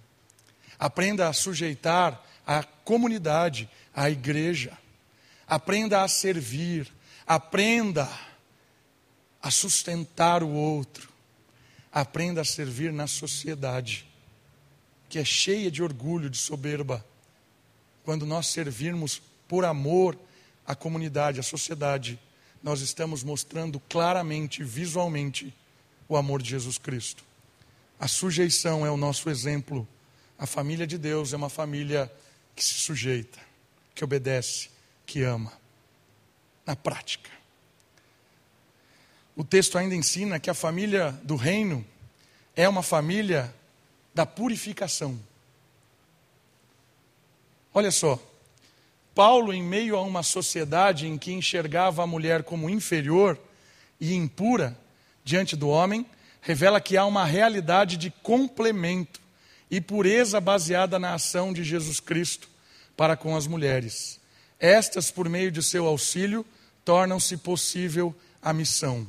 [0.79, 4.77] Aprenda a sujeitar a comunidade, a igreja.
[5.49, 6.93] Aprenda a servir,
[7.27, 8.07] aprenda
[9.41, 11.09] a sustentar o outro.
[11.91, 14.07] Aprenda a servir na sociedade,
[15.09, 17.05] que é cheia de orgulho, de soberba.
[18.05, 20.19] Quando nós servirmos por amor
[20.67, 22.19] à comunidade, à sociedade,
[22.63, 25.55] nós estamos mostrando claramente, visualmente,
[26.07, 27.25] o amor de Jesus Cristo.
[27.99, 29.89] A sujeição é o nosso exemplo.
[30.39, 32.13] A família de Deus é uma família
[32.55, 33.39] que se sujeita,
[33.95, 34.69] que obedece,
[35.09, 35.51] que ama.
[36.66, 37.31] Na prática.
[39.35, 41.85] O texto ainda ensina que a família do reino
[42.55, 43.53] é uma família
[44.14, 45.18] da purificação.
[47.73, 48.23] Olha só,
[49.14, 53.40] Paulo, em meio a uma sociedade em que enxergava a mulher como inferior
[53.99, 54.79] e impura
[55.25, 56.05] diante do homem,
[56.42, 59.21] revela que há uma realidade de complemento
[59.71, 62.49] e pureza baseada na ação de Jesus Cristo
[62.97, 64.17] para com as mulheres.
[64.59, 66.44] Estas, por meio de seu auxílio,
[66.85, 69.07] tornam-se possível a missão.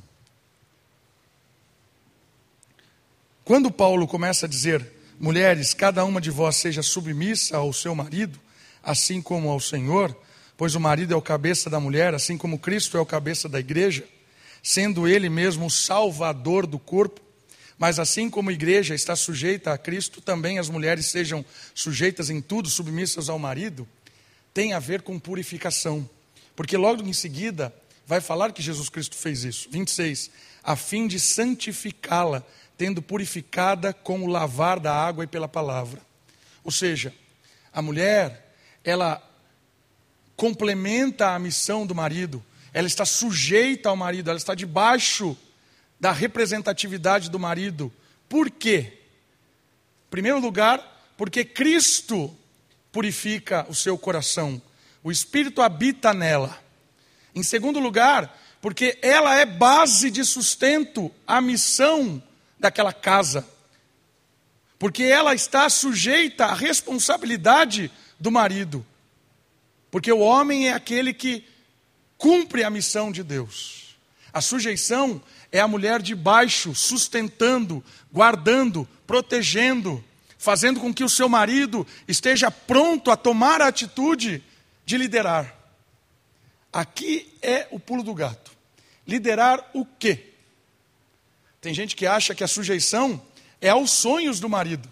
[3.43, 4.85] Quando Paulo começa a dizer,
[5.19, 8.39] mulheres, cada uma de vós seja submissa ao seu marido,
[8.83, 10.15] assim como ao Senhor,
[10.55, 13.59] pois o marido é o cabeça da mulher, assim como Cristo é o cabeça da
[13.59, 14.07] igreja,
[14.61, 17.21] sendo ele mesmo o salvador do corpo.
[17.77, 22.41] Mas assim como a igreja está sujeita a Cristo, também as mulheres sejam sujeitas em
[22.41, 23.87] tudo, submissas ao marido,
[24.53, 26.09] tem a ver com purificação.
[26.55, 27.73] Porque logo em seguida
[28.05, 29.69] vai falar que Jesus Cristo fez isso.
[29.69, 30.31] 26.
[30.63, 32.43] A fim de santificá-la,
[32.77, 36.01] tendo purificada com o lavar da água e pela palavra.
[36.63, 37.13] Ou seja,
[37.71, 39.21] a mulher, ela
[40.35, 45.37] complementa a missão do marido, ela está sujeita ao marido, ela está debaixo
[45.99, 47.91] da representatividade do marido.
[48.27, 48.93] Por quê?
[50.07, 52.35] Em primeiro lugar, porque Cristo
[52.91, 54.61] purifica o seu coração,
[55.03, 56.57] o Espírito habita nela.
[57.33, 62.21] Em segundo lugar, porque ela é base de sustento à missão
[62.59, 63.47] daquela casa.
[64.77, 68.85] Porque ela está sujeita à responsabilidade do marido.
[69.91, 71.45] Porque o homem é aquele que
[72.17, 73.95] cumpre a missão de Deus.
[74.31, 75.21] A sujeição
[75.51, 80.03] é a mulher de baixo, sustentando, guardando, protegendo,
[80.39, 84.41] fazendo com que o seu marido esteja pronto a tomar a atitude
[84.85, 85.53] de liderar.
[86.71, 88.49] Aqui é o pulo do gato.
[89.05, 90.31] Liderar o quê?
[91.59, 93.21] Tem gente que acha que a sujeição
[93.59, 94.87] é aos sonhos do marido.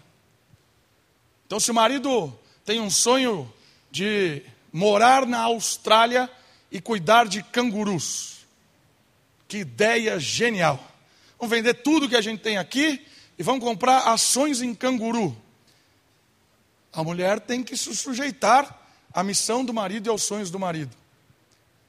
[1.46, 3.50] Então, se o marido tem um sonho
[3.90, 6.30] de morar na Austrália
[6.70, 8.40] e cuidar de cangurus,
[9.48, 10.78] que ideia genial.
[11.38, 13.02] Vamos vender tudo que a gente tem aqui
[13.38, 15.36] e vamos comprar ações em canguru.
[16.92, 18.76] A mulher tem que se sujeitar
[19.12, 20.94] à missão do marido e aos sonhos do marido.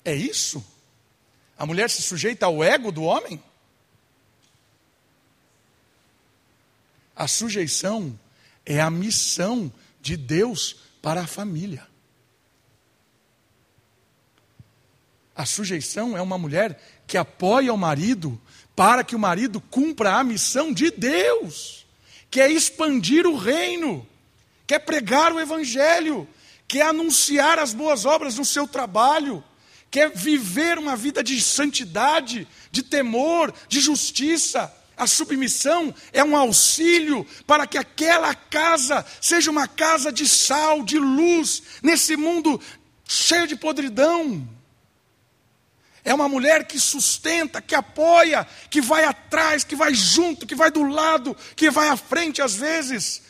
[0.06, 0.64] É isso?
[1.58, 3.42] A mulher se sujeita ao ego do homem?
[7.16, 8.18] A sujeição
[8.66, 11.88] é a missão de Deus para a família.
[15.36, 18.40] A sujeição é uma mulher que apoia o marido
[18.80, 21.86] para que o marido cumpra a missão de Deus,
[22.32, 24.08] que é expandir o reino,
[24.66, 26.26] que é pregar o evangelho,
[26.66, 29.44] que é anunciar as boas obras no seu trabalho,
[29.92, 34.74] que é viver uma vida de santidade, de temor, de justiça.
[34.96, 40.98] A submissão é um auxílio para que aquela casa seja uma casa de sal, de
[40.98, 42.58] luz, nesse mundo
[43.06, 44.48] cheio de podridão.
[46.04, 50.72] É uma mulher que sustenta, que apoia, que vai atrás, que vai junto, que vai
[50.72, 53.22] do lado, que vai à frente às vezes,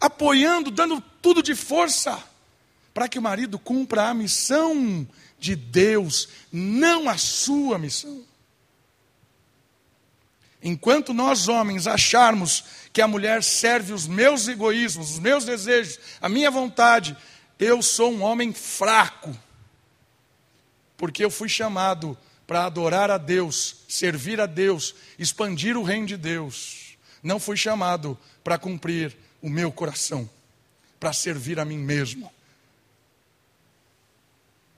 [0.00, 2.22] apoiando, dando tudo de força,
[2.92, 5.06] para que o marido cumpra a missão
[5.38, 8.24] de Deus, não a sua missão.
[10.62, 16.28] Enquanto nós homens acharmos que a mulher serve os meus egoísmos, os meus desejos, a
[16.28, 17.16] minha vontade,
[17.58, 19.36] eu sou um homem fraco
[20.98, 26.16] porque eu fui chamado para adorar a Deus, servir a Deus, expandir o reino de
[26.16, 26.98] Deus.
[27.22, 30.28] Não fui chamado para cumprir o meu coração,
[30.98, 32.30] para servir a mim mesmo.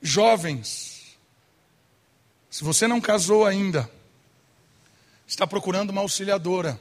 [0.02, 1.16] Jovens,
[2.50, 3.90] se você não casou ainda,
[5.26, 6.78] está procurando uma auxiliadora,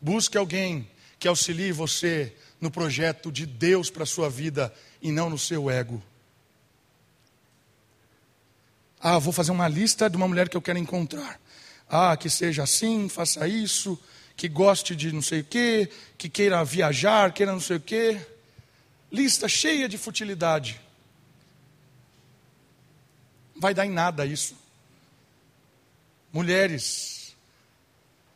[0.00, 5.30] busque alguém que auxilie você no projeto de Deus para a sua vida e não
[5.30, 6.02] no seu ego.
[9.08, 11.40] Ah, vou fazer uma lista de uma mulher que eu quero encontrar.
[11.88, 13.96] Ah, que seja assim, faça isso,
[14.36, 15.88] que goste de não sei o quê,
[16.18, 18.20] que queira viajar, queira não sei o quê.
[19.12, 20.80] Lista cheia de futilidade.
[23.54, 24.56] Vai dar em nada isso.
[26.32, 27.36] Mulheres,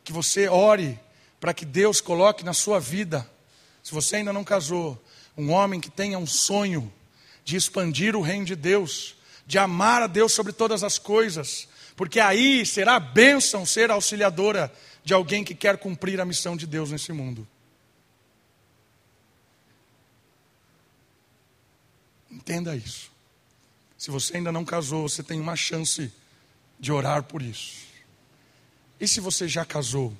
[0.05, 0.97] que você ore
[1.37, 3.29] para que Deus coloque na sua vida,
[3.83, 4.97] se você ainda não casou,
[5.37, 6.89] um homem que tenha um sonho
[7.43, 9.19] de expandir o reino de Deus
[9.51, 14.73] de amar a Deus sobre todas as coisas, porque aí será bênção ser auxiliadora
[15.03, 17.45] de alguém que quer cumprir a missão de Deus nesse mundo.
[22.31, 23.11] Entenda isso.
[23.97, 26.09] Se você ainda não casou, você tem uma chance
[26.79, 27.87] de orar por isso.
[29.01, 30.15] E se você já casou?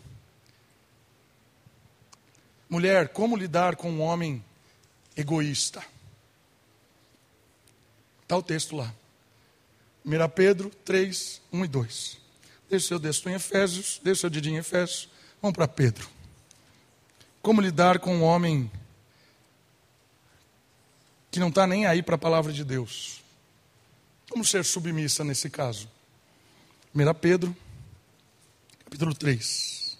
[2.70, 4.44] Mulher, como lidar com um homem
[5.16, 5.82] egoísta?
[8.24, 8.94] Está o texto lá.
[10.06, 12.18] 1 Pedro 3, 1 e 2.
[12.70, 15.10] Deixa o seu dedo em Efésios, deixa o seu dedinho em Efésios.
[15.42, 16.10] Vamos para Pedro.
[17.42, 18.72] Como lidar com um homem
[21.30, 23.22] que não está nem aí para a palavra de Deus?
[24.30, 25.90] Como ser submissa nesse caso?
[26.96, 27.56] 1 Pedro,
[28.86, 29.98] capítulo 3.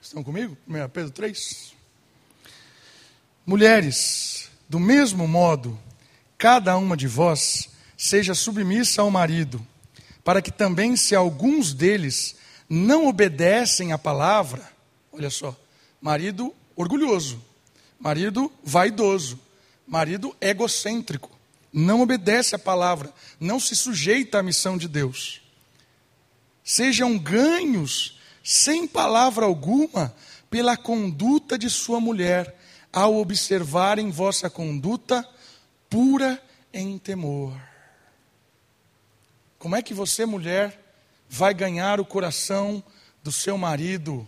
[0.00, 0.56] Estão comigo?
[0.66, 1.77] 1 Pedro 3.
[3.48, 5.80] Mulheres, do mesmo modo,
[6.36, 9.66] cada uma de vós seja submissa ao marido,
[10.22, 12.36] para que também, se alguns deles
[12.68, 14.70] não obedecem à palavra,
[15.10, 15.56] olha só,
[15.98, 17.42] marido orgulhoso,
[17.98, 19.40] marido vaidoso,
[19.86, 21.30] marido egocêntrico,
[21.72, 25.40] não obedece à palavra, não se sujeita à missão de Deus.
[26.62, 30.14] Sejam ganhos, sem palavra alguma,
[30.50, 32.57] pela conduta de sua mulher,
[32.92, 35.28] ao observarem vossa conduta
[35.88, 37.58] pura em temor.
[39.58, 40.78] Como é que você, mulher,
[41.28, 42.82] vai ganhar o coração
[43.22, 44.26] do seu marido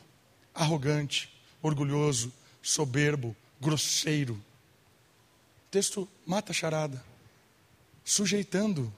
[0.54, 1.32] arrogante,
[1.62, 2.32] orgulhoso,
[2.62, 4.34] soberbo, grosseiro?
[4.34, 7.02] O texto mata a charada.
[8.04, 8.92] Sujeitando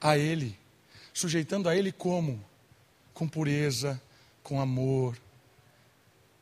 [0.00, 0.56] a ele.
[1.12, 2.42] Sujeitando a ele como?
[3.12, 4.00] Com pureza,
[4.42, 5.18] com amor.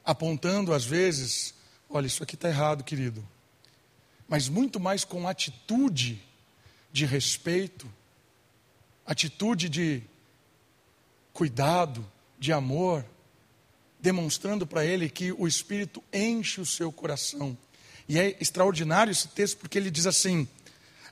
[0.05, 1.55] Apontando às vezes
[1.93, 3.27] Olha, isso aqui está errado, querido.
[4.29, 6.23] Mas muito mais com atitude
[6.93, 7.91] de respeito,
[9.05, 10.01] atitude de
[11.33, 12.07] cuidado,
[12.39, 13.05] de amor,
[13.99, 17.59] demonstrando para ele que o Espírito enche o seu coração.
[18.09, 20.47] E é extraordinário esse texto porque ele diz assim: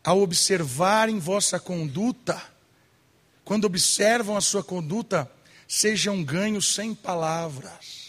[0.05, 2.41] ao observarem vossa conduta,
[3.45, 5.29] quando observam a sua conduta,
[5.66, 8.07] sejam ganhos sem palavras.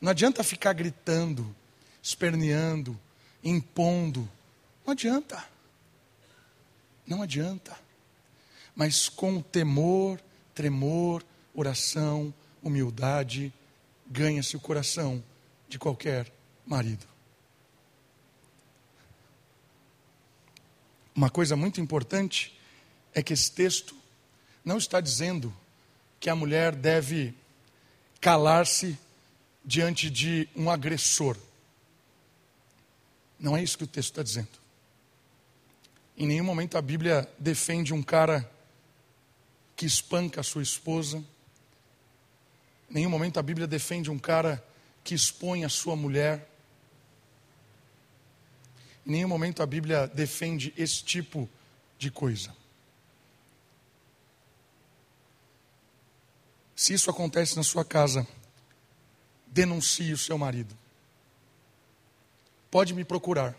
[0.00, 1.54] Não adianta ficar gritando,
[2.02, 2.98] esperneando,
[3.42, 4.28] impondo.
[4.84, 5.44] Não adianta.
[7.06, 7.76] Não adianta.
[8.74, 10.20] Mas com temor,
[10.54, 11.24] tremor,
[11.54, 12.32] oração,
[12.62, 13.52] humildade,
[14.06, 15.22] ganha-se o coração
[15.68, 16.30] de qualquer
[16.66, 17.06] marido.
[21.14, 22.58] Uma coisa muito importante
[23.14, 23.96] é que esse texto
[24.62, 25.56] não está dizendo
[26.20, 27.34] que a mulher deve
[28.20, 28.98] calar-se
[29.66, 31.36] diante de um agressor.
[33.38, 34.48] Não é isso que o texto está dizendo.
[36.16, 38.48] Em nenhum momento a Bíblia defende um cara
[39.74, 41.18] que espanca a sua esposa.
[42.88, 44.64] Em nenhum momento a Bíblia defende um cara
[45.02, 46.48] que expõe a sua mulher.
[49.04, 51.48] Em nenhum momento a Bíblia defende esse tipo
[51.98, 52.54] de coisa.
[56.74, 58.26] Se isso acontece na sua casa,
[59.56, 60.76] denuncie o seu marido.
[62.70, 63.56] Pode me procurar.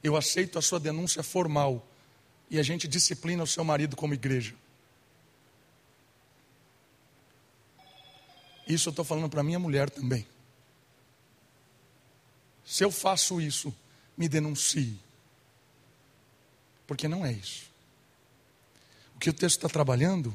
[0.00, 1.84] Eu aceito a sua denúncia formal
[2.48, 4.54] e a gente disciplina o seu marido como igreja.
[8.68, 10.24] Isso eu estou falando para minha mulher também.
[12.64, 13.74] Se eu faço isso,
[14.16, 15.00] me denuncie.
[16.86, 17.64] Porque não é isso.
[19.16, 20.34] O que o texto está trabalhando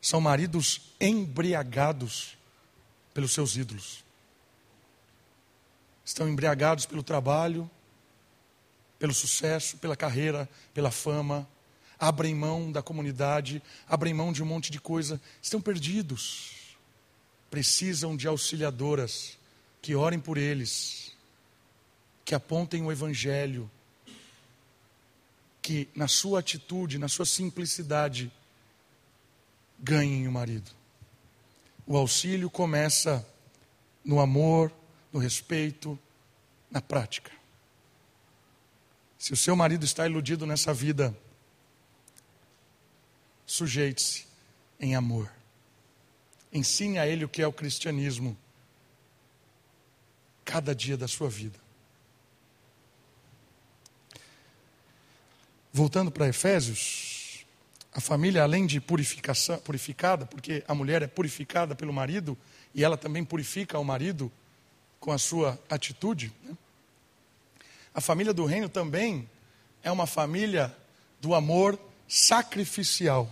[0.00, 2.38] são maridos embriagados
[3.12, 4.04] pelos seus ídolos
[6.10, 7.70] estão embriagados pelo trabalho,
[8.98, 11.48] pelo sucesso, pela carreira, pela fama,
[12.00, 16.76] abrem mão da comunidade, abrem mão de um monte de coisa, estão perdidos.
[17.48, 19.38] Precisam de auxiliadoras
[19.80, 21.16] que orem por eles,
[22.24, 23.70] que apontem o Evangelho,
[25.62, 28.32] que na sua atitude, na sua simplicidade,
[29.78, 30.72] ganhem o marido.
[31.86, 33.24] O auxílio começa
[34.04, 34.72] no amor,
[35.12, 35.98] no respeito,
[36.70, 37.30] na prática.
[39.18, 41.16] Se o seu marido está iludido nessa vida,
[43.44, 44.26] sujeite-se
[44.78, 45.30] em amor.
[46.52, 48.36] Ensine a ele o que é o cristianismo
[50.44, 51.58] cada dia da sua vida.
[55.72, 57.44] Voltando para Efésios,
[57.92, 62.36] a família, além de purificação, purificada, porque a mulher é purificada pelo marido
[62.74, 64.30] e ela também purifica o marido,
[65.00, 66.30] com a sua atitude.
[66.44, 66.54] Né?
[67.94, 69.28] A família do reino também
[69.82, 70.76] é uma família
[71.20, 73.28] do amor sacrificial.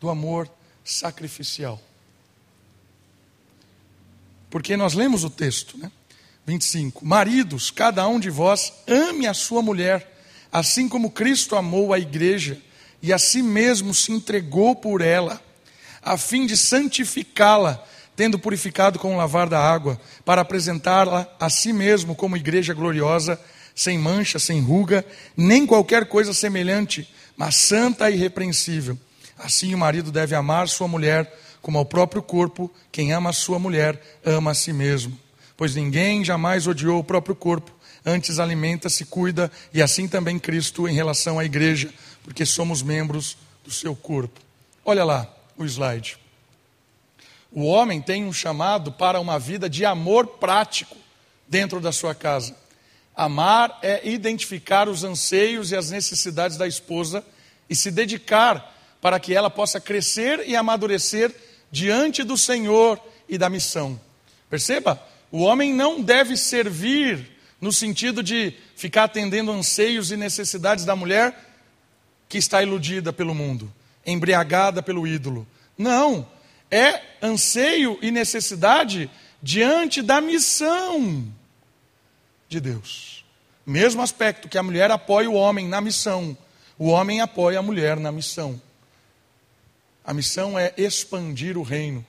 [0.00, 0.50] Do amor
[0.84, 1.80] sacrificial.
[4.50, 5.90] Porque nós lemos o texto, né?
[6.44, 10.16] 25: Maridos, cada um de vós ame a sua mulher,
[10.52, 12.60] assim como Cristo amou a igreja
[13.02, 15.42] e a si mesmo se entregou por ela,
[16.00, 17.84] a fim de santificá-la
[18.16, 23.38] tendo purificado com o lavar da água, para apresentá-la a si mesmo como igreja gloriosa,
[23.74, 25.04] sem mancha, sem ruga,
[25.36, 28.98] nem qualquer coisa semelhante, mas santa e irrepreensível.
[29.38, 33.58] Assim o marido deve amar sua mulher como ao próprio corpo, quem ama a sua
[33.58, 35.18] mulher ama a si mesmo.
[35.56, 37.72] Pois ninguém jamais odiou o próprio corpo,
[38.04, 41.92] antes alimenta-se, cuida, e assim também Cristo em relação à igreja,
[42.22, 44.40] porque somos membros do seu corpo.
[44.84, 46.25] Olha lá o slide.
[47.56, 50.94] O homem tem um chamado para uma vida de amor prático
[51.48, 52.54] dentro da sua casa.
[53.16, 57.24] Amar é identificar os anseios e as necessidades da esposa
[57.66, 61.34] e se dedicar para que ela possa crescer e amadurecer
[61.70, 63.98] diante do Senhor e da missão.
[64.50, 65.02] Perceba,
[65.32, 67.26] o homem não deve servir
[67.58, 71.34] no sentido de ficar atendendo anseios e necessidades da mulher
[72.28, 73.72] que está iludida pelo mundo,
[74.04, 75.48] embriagada pelo ídolo.
[75.78, 76.28] Não,
[76.70, 79.10] é anseio e necessidade
[79.42, 81.26] diante da missão
[82.48, 83.24] de Deus.
[83.64, 86.36] Mesmo aspecto que a mulher apoia o homem na missão,
[86.78, 88.60] o homem apoia a mulher na missão.
[90.04, 92.04] A missão é expandir o reino,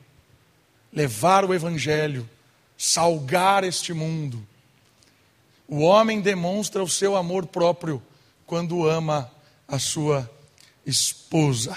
[0.93, 2.29] levar o evangelho,
[2.77, 4.45] salgar este mundo.
[5.67, 8.01] O homem demonstra o seu amor próprio
[8.45, 9.31] quando ama
[9.67, 10.29] a sua
[10.85, 11.75] esposa.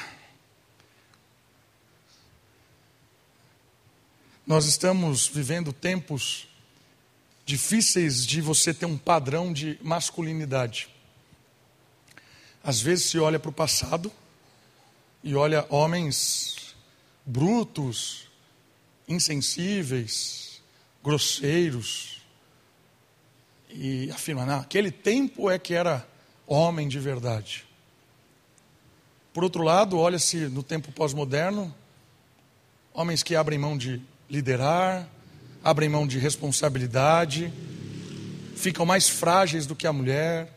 [4.51, 6.48] Nós estamos vivendo tempos
[7.46, 10.88] difíceis de você ter um padrão de masculinidade.
[12.61, 14.11] Às vezes se olha para o passado
[15.22, 16.74] e olha homens
[17.24, 18.26] brutos,
[19.07, 20.61] insensíveis,
[21.01, 22.20] grosseiros,
[23.68, 26.05] e afirma: não, aquele tempo é que era
[26.44, 27.64] homem de verdade.
[29.32, 31.72] Por outro lado, olha-se no tempo pós-moderno,
[32.92, 35.09] homens que abrem mão de liderar,
[35.62, 37.53] abrem mão de responsabilidade,
[38.55, 40.53] ficam mais frágeis do que a mulher,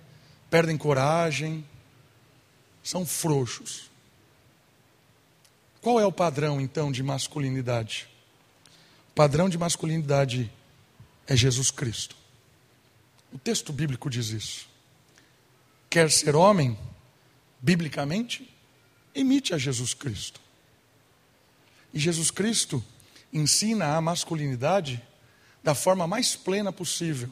[0.50, 1.66] perdem coragem,
[2.84, 3.90] são frouxos.
[5.82, 8.08] Qual é o padrão então de masculinidade?
[9.12, 10.52] O padrão de masculinidade
[11.28, 12.16] é Jesus Cristo.
[13.32, 14.70] O texto bíblico diz isso.
[15.90, 16.78] Quer ser homem,
[17.60, 18.50] biblicamente,
[19.14, 20.40] imite a Jesus Cristo.
[21.94, 22.84] E Jesus Cristo
[23.34, 25.02] ensina a masculinidade
[25.64, 27.30] da forma mais plena possível,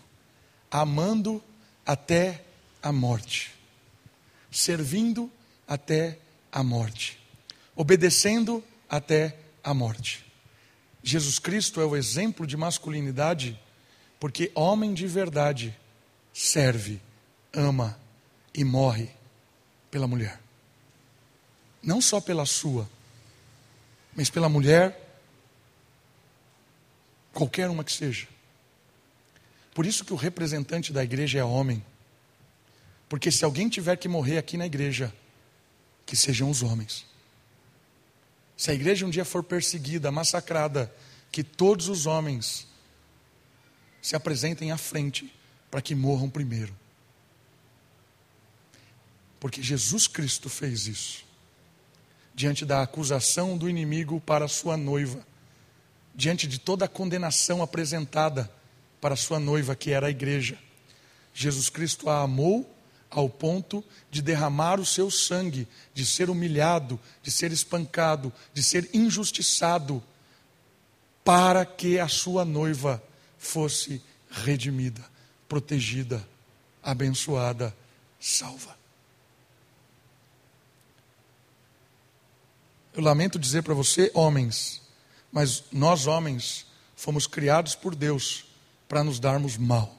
[0.70, 1.44] amando
[1.86, 2.44] até
[2.82, 3.54] a morte,
[4.50, 5.32] servindo
[5.68, 6.18] até
[6.52, 7.20] a morte,
[7.76, 10.26] obedecendo até a morte.
[11.04, 13.60] Jesus Cristo é o exemplo de masculinidade,
[14.20, 15.78] porque homem de verdade
[16.34, 17.02] serve,
[17.54, 18.00] ama
[18.54, 19.10] e morre
[19.90, 20.42] pela mulher
[21.82, 22.88] não só pela sua,
[24.16, 25.01] mas pela mulher,
[27.34, 28.28] qualquer uma que seja.
[29.74, 31.84] Por isso que o representante da igreja é homem.
[33.08, 35.14] Porque se alguém tiver que morrer aqui na igreja,
[36.06, 37.06] que sejam os homens.
[38.58, 40.94] Se a igreja um dia for perseguida, massacrada,
[41.32, 42.68] que todos os homens
[44.02, 45.34] se apresentem à frente
[45.70, 46.76] para que morram primeiro.
[49.40, 51.32] Porque Jesus Cristo fez isso
[52.34, 55.26] diante da acusação do inimigo para sua noiva,
[56.22, 58.48] diante de toda a condenação apresentada
[59.02, 60.56] para sua noiva, que era a igreja.
[61.34, 62.72] Jesus Cristo a amou
[63.10, 68.88] ao ponto de derramar o seu sangue, de ser humilhado, de ser espancado, de ser
[68.94, 70.02] injustiçado,
[71.24, 73.02] para que a sua noiva
[73.40, 74.00] fosse
[74.30, 75.04] redimida,
[75.50, 76.24] protegida,
[76.84, 77.76] abençoada,
[78.20, 78.78] salva.
[82.94, 84.81] Eu lamento dizer para você, homens,
[85.32, 86.66] mas nós homens
[86.96, 88.46] fomos criados por Deus
[88.88, 89.98] para nos darmos mal.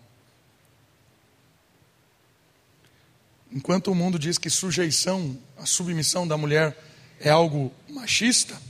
[3.51, 6.77] Enquanto o mundo diz que sujeição, a submissão da mulher
[7.21, 8.61] é algo machista,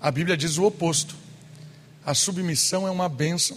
[0.00, 1.16] a Bíblia diz o oposto.
[2.04, 3.56] A submissão é uma bênção,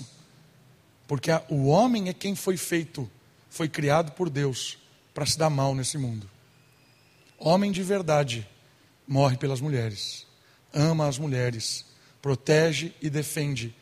[1.07, 3.09] porque a, o homem é quem foi feito,
[3.49, 4.77] foi criado por Deus
[5.13, 6.29] para se dar mal nesse mundo.
[7.37, 8.47] Homem de verdade
[9.07, 10.25] morre pelas mulheres,
[10.73, 11.85] ama as mulheres,
[12.27, 13.73] protege e defende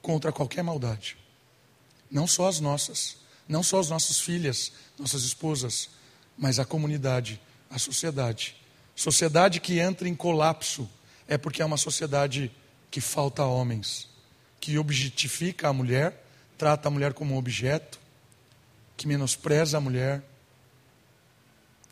[0.00, 1.16] contra qualquer maldade.
[2.08, 3.16] Não só as nossas,
[3.48, 5.88] não só as nossas filhas, nossas esposas,
[6.38, 8.54] mas a comunidade, a sociedade.
[8.94, 10.88] Sociedade que entra em colapso
[11.26, 12.52] é porque é uma sociedade
[12.88, 14.08] que falta homens,
[14.60, 16.24] que objetifica a mulher,
[16.56, 17.98] trata a mulher como um objeto,
[18.96, 20.22] que menospreza a mulher,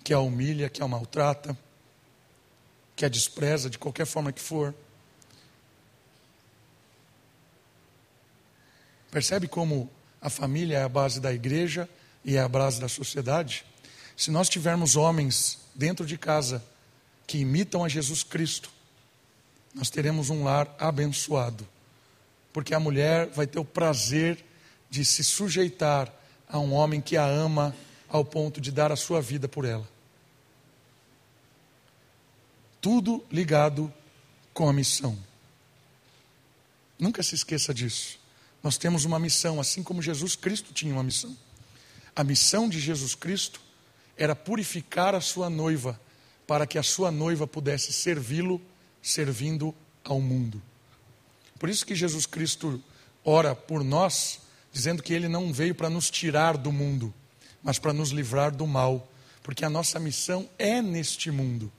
[0.04, 1.58] que a humilha, que a maltrata
[2.96, 4.74] que a despreza de qualquer forma que for.
[9.14, 9.88] Percebe como
[10.20, 11.88] a família é a base da igreja
[12.24, 13.64] e é a base da sociedade?
[14.16, 16.60] Se nós tivermos homens dentro de casa
[17.24, 18.72] que imitam a Jesus Cristo,
[19.72, 21.64] nós teremos um lar abençoado.
[22.52, 24.44] Porque a mulher vai ter o prazer
[24.90, 26.12] de se sujeitar
[26.48, 27.72] a um homem que a ama
[28.08, 29.88] ao ponto de dar a sua vida por ela.
[32.80, 33.94] Tudo ligado
[34.52, 35.16] com a missão.
[36.98, 38.23] Nunca se esqueça disso.
[38.64, 41.36] Nós temos uma missão, assim como Jesus Cristo tinha uma missão.
[42.16, 43.60] A missão de Jesus Cristo
[44.16, 46.00] era purificar a sua noiva,
[46.46, 48.58] para que a sua noiva pudesse servi-lo,
[49.02, 50.62] servindo ao mundo.
[51.58, 52.82] Por isso que Jesus Cristo
[53.22, 54.40] ora por nós,
[54.72, 57.12] dizendo que ele não veio para nos tirar do mundo,
[57.62, 59.06] mas para nos livrar do mal,
[59.42, 61.70] porque a nossa missão é neste mundo.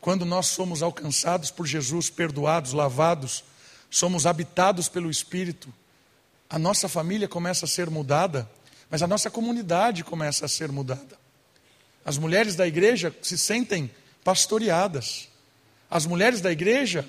[0.00, 3.44] Quando nós somos alcançados por Jesus, perdoados, lavados,
[3.92, 5.72] somos habitados pelo Espírito,
[6.48, 8.50] a nossa família começa a ser mudada,
[8.90, 11.18] mas a nossa comunidade começa a ser mudada.
[12.02, 13.90] As mulheres da igreja se sentem
[14.24, 15.28] pastoreadas.
[15.90, 17.06] As mulheres da igreja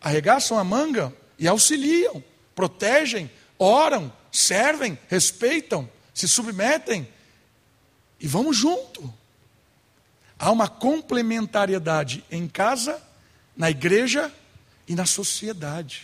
[0.00, 2.22] arregaçam a manga e auxiliam,
[2.54, 7.08] protegem, oram, servem, respeitam, se submetem
[8.20, 9.12] e vamos junto.
[10.38, 13.02] Há uma complementariedade em casa,
[13.56, 14.30] na igreja
[14.86, 16.02] e na sociedade.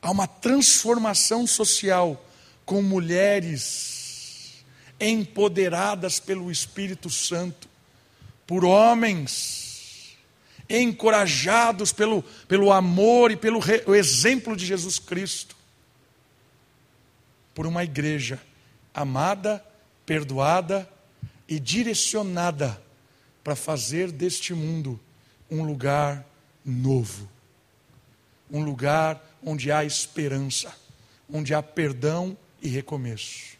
[0.00, 2.24] Há uma transformação social
[2.64, 4.64] com mulheres
[5.00, 7.68] empoderadas pelo Espírito Santo,
[8.46, 10.16] por homens
[10.68, 15.54] encorajados pelo, pelo amor e pelo re, exemplo de Jesus Cristo,
[17.54, 18.40] por uma igreja
[18.94, 19.62] amada,
[20.06, 20.88] perdoada
[21.46, 22.82] e direcionada
[23.44, 24.98] para fazer deste mundo
[25.50, 26.24] um lugar
[26.64, 27.28] novo,
[28.52, 30.72] um lugar onde há esperança,
[31.32, 33.56] onde há perdão e recomeço.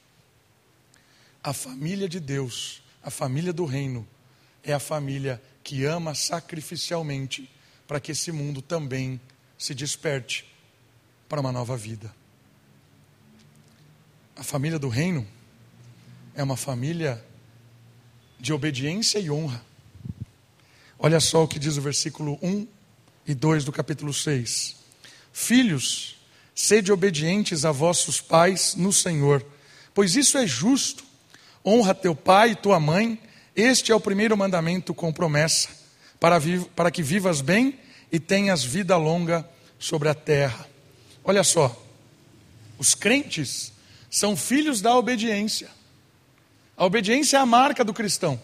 [1.42, 4.06] A família de Deus, a família do reino,
[4.62, 7.50] é a família que ama sacrificialmente
[7.88, 9.18] para que esse mundo também
[9.58, 10.44] se desperte
[11.28, 12.14] para uma nova vida.
[14.36, 15.26] A família do reino
[16.34, 17.24] é uma família
[18.38, 19.64] de obediência e honra.
[20.98, 22.66] Olha só o que diz o versículo 1
[23.26, 24.81] e 2 do capítulo 6.
[25.32, 26.16] Filhos,
[26.54, 29.44] sede obedientes a vossos pais no Senhor,
[29.94, 31.04] pois isso é justo.
[31.64, 33.18] Honra teu pai e tua mãe,
[33.54, 35.68] este é o primeiro mandamento com promessa,
[36.18, 36.38] para,
[36.74, 37.78] para que vivas bem
[38.10, 40.68] e tenhas vida longa sobre a terra.
[41.24, 41.80] Olha só,
[42.78, 43.72] os crentes
[44.10, 45.70] são filhos da obediência.
[46.76, 48.40] A obediência é a marca do cristão.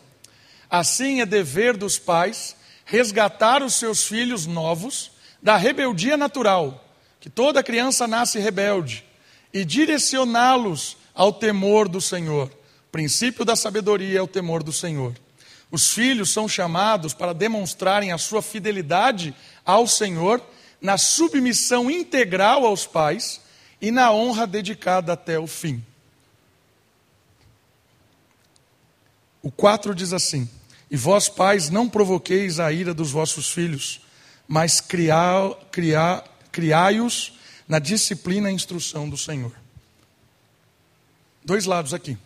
[0.70, 5.10] Assim é dever dos pais resgatar os seus filhos novos
[5.42, 6.84] da rebeldia natural,
[7.20, 9.04] que toda criança nasce rebelde,
[9.52, 12.48] e direcioná-los ao temor do Senhor.
[12.48, 15.14] O princípio da sabedoria é o temor do Senhor.
[15.70, 19.34] Os filhos são chamados para demonstrarem a sua fidelidade
[19.64, 20.42] ao Senhor
[20.80, 23.40] na submissão integral aos pais
[23.80, 25.84] e na honra dedicada até o fim.
[29.42, 30.48] O 4 diz assim:
[30.90, 34.00] E vós, pais, não provoqueis a ira dos vossos filhos,
[34.48, 34.80] mas
[36.50, 37.38] criai-os
[37.68, 39.52] na disciplina e instrução do Senhor.
[41.44, 42.16] Dois lados aqui.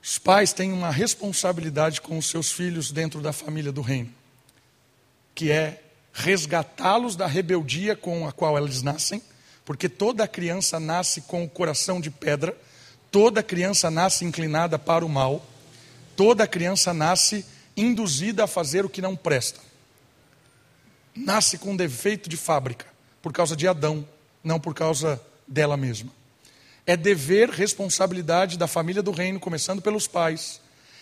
[0.00, 4.14] Os pais têm uma responsabilidade com os seus filhos dentro da família do reino,
[5.34, 9.20] que é resgatá-los da rebeldia com a qual eles nascem,
[9.64, 12.56] porque toda criança nasce com o coração de pedra,
[13.10, 15.44] toda criança nasce inclinada para o mal,
[16.14, 17.44] toda criança nasce
[17.76, 19.58] induzida a fazer o que não presta.
[21.14, 22.86] Nasce com defeito de fábrica,
[23.22, 24.06] por causa de Adão,
[24.42, 26.10] não por causa dela mesma.
[26.86, 30.60] É dever, responsabilidade da família do reino, começando pelos pais,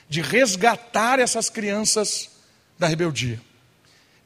[0.09, 2.31] de resgatar essas crianças
[2.79, 3.41] da rebeldia.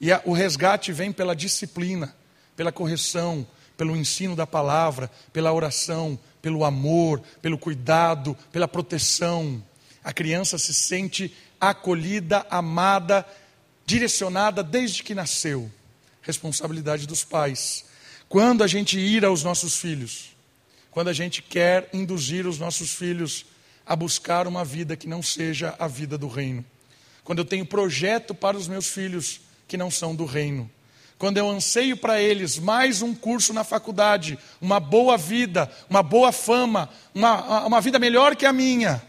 [0.01, 2.14] E a, o resgate vem pela disciplina,
[2.57, 9.62] pela correção, pelo ensino da palavra, pela oração, pelo amor, pelo cuidado, pela proteção.
[10.03, 13.26] A criança se sente acolhida, amada,
[13.84, 15.70] direcionada desde que nasceu.
[16.27, 17.85] Responsabilidade dos pais.
[18.29, 20.37] Quando a gente ira aos nossos filhos,
[20.91, 23.47] quando a gente quer induzir os nossos filhos
[23.87, 26.64] a buscar uma vida que não seja a vida do reino.
[27.22, 30.68] Quando eu tenho projeto para os meus filhos que não são do reino.
[31.18, 36.33] Quando eu anseio para eles mais um curso na faculdade, uma boa vida, uma boa
[36.33, 39.01] fama, uma, uma vida melhor que a minha.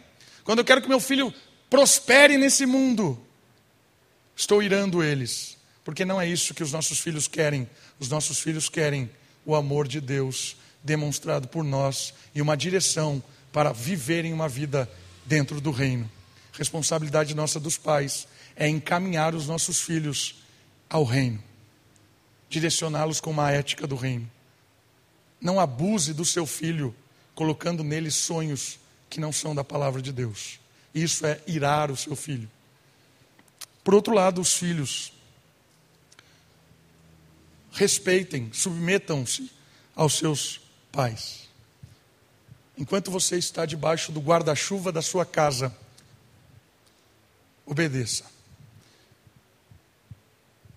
[0.43, 1.34] Quando eu quero que meu filho
[1.70, 3.20] prospere nesse mundo,
[4.36, 5.57] estou irando eles,
[5.88, 7.65] Porque não é isso que os nossos filhos querem.
[7.97, 9.09] Os nossos filhos querem
[9.45, 13.23] o amor de Deus demonstrado por nós e uma direção
[13.53, 14.91] para viverem uma vida
[15.25, 16.11] dentro do reino.
[16.51, 20.35] Responsabilidade nossa dos pais é encaminhar os nossos filhos
[20.89, 21.41] ao reino,
[22.49, 24.29] direcioná-los com uma ética do reino.
[25.39, 26.93] Não abuse do seu filho
[27.33, 28.77] colocando nele sonhos
[29.09, 30.59] que não são da palavra de Deus.
[30.93, 32.51] Isso é irar o seu filho.
[33.85, 35.13] Por outro lado, os filhos
[37.78, 39.51] respeitem, submetam-se
[39.95, 40.59] aos seus
[40.91, 41.47] pais.
[42.75, 45.75] Enquanto você está debaixo do guarda-chuva da sua casa,
[47.65, 48.25] obedeça.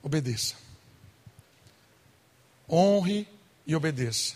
[0.03, 0.55] Obedeça.
[2.69, 3.27] Honre
[3.67, 4.35] e obedeça.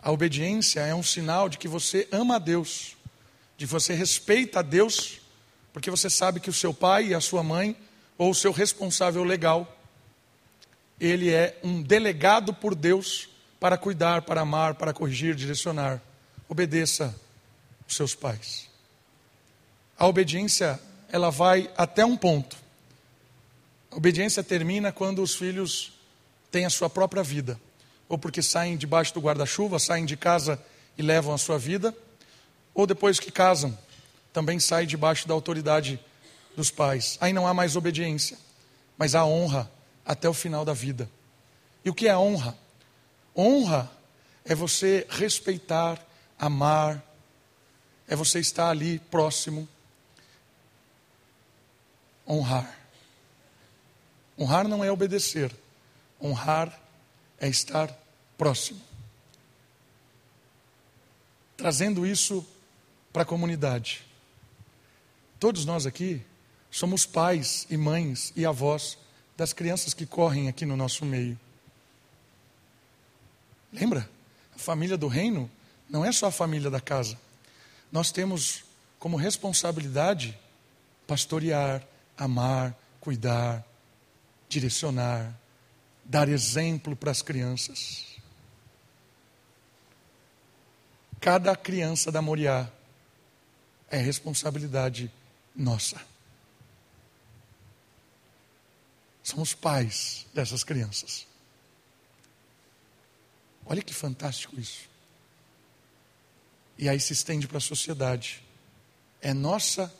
[0.00, 2.96] A obediência é um sinal de que você ama a Deus,
[3.56, 5.20] de que você respeita a Deus,
[5.72, 7.76] porque você sabe que o seu pai e a sua mãe,
[8.16, 9.73] ou o seu responsável legal,
[11.00, 13.28] ele é um delegado por Deus
[13.58, 16.00] para cuidar, para amar, para corrigir, direcionar.
[16.48, 17.14] Obedeça
[17.88, 18.68] os seus pais.
[19.98, 20.78] A obediência,
[21.10, 22.56] ela vai até um ponto.
[23.90, 25.92] A obediência termina quando os filhos
[26.50, 27.58] têm a sua própria vida,
[28.08, 30.60] ou porque saem debaixo do guarda-chuva, saem de casa
[30.96, 31.94] e levam a sua vida,
[32.72, 33.76] ou depois que casam,
[34.32, 35.98] também saem debaixo da autoridade
[36.56, 37.16] dos pais.
[37.20, 38.36] Aí não há mais obediência,
[38.98, 39.70] mas há honra
[40.04, 41.08] até o final da vida.
[41.84, 42.56] E o que é honra?
[43.36, 43.90] Honra
[44.44, 46.04] é você respeitar,
[46.38, 47.02] amar,
[48.06, 49.68] é você estar ali próximo.
[52.26, 52.78] Honrar.
[54.38, 55.54] Honrar não é obedecer,
[56.20, 56.80] honrar
[57.38, 57.92] é estar
[58.36, 58.80] próximo.
[61.56, 62.46] Trazendo isso
[63.12, 64.04] para a comunidade.
[65.38, 66.20] Todos nós aqui
[66.70, 68.98] somos pais e mães e avós
[69.36, 71.38] das crianças que correm aqui no nosso meio.
[73.72, 74.08] Lembra?
[74.54, 75.50] A família do reino
[75.90, 77.18] não é só a família da casa.
[77.90, 78.64] Nós temos
[78.98, 80.38] como responsabilidade
[81.06, 81.82] pastorear,
[82.16, 83.64] amar, cuidar,
[84.48, 85.34] direcionar,
[86.04, 88.06] dar exemplo para as crianças.
[91.20, 92.68] Cada criança da Moriá
[93.90, 95.10] é responsabilidade
[95.54, 96.13] nossa.
[99.24, 101.26] Somos pais dessas crianças.
[103.66, 104.88] Olha que fantástico isso.
[106.78, 108.44] E aí se estende para a sociedade.
[109.22, 109.92] É nossa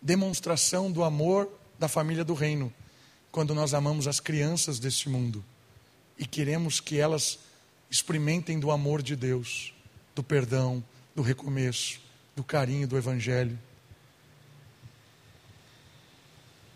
[0.00, 2.72] demonstração do amor da família do reino
[3.32, 5.44] quando nós amamos as crianças deste mundo
[6.16, 7.38] e queremos que elas
[7.90, 9.74] experimentem do amor de Deus,
[10.14, 10.84] do perdão,
[11.14, 12.00] do recomeço,
[12.36, 13.58] do carinho do Evangelho.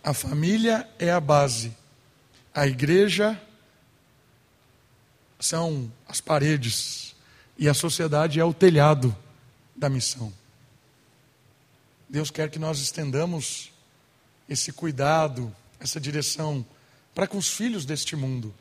[0.04, 1.74] A família é a base,
[2.54, 3.40] a igreja
[5.40, 7.16] são as paredes
[7.56, 9.16] e a sociedade é o telhado
[9.74, 10.30] da missão.
[12.06, 13.72] Deus quer que nós estendamos
[14.46, 15.50] esse cuidado,
[15.80, 16.66] essa direção
[17.14, 18.54] para com os filhos deste mundo,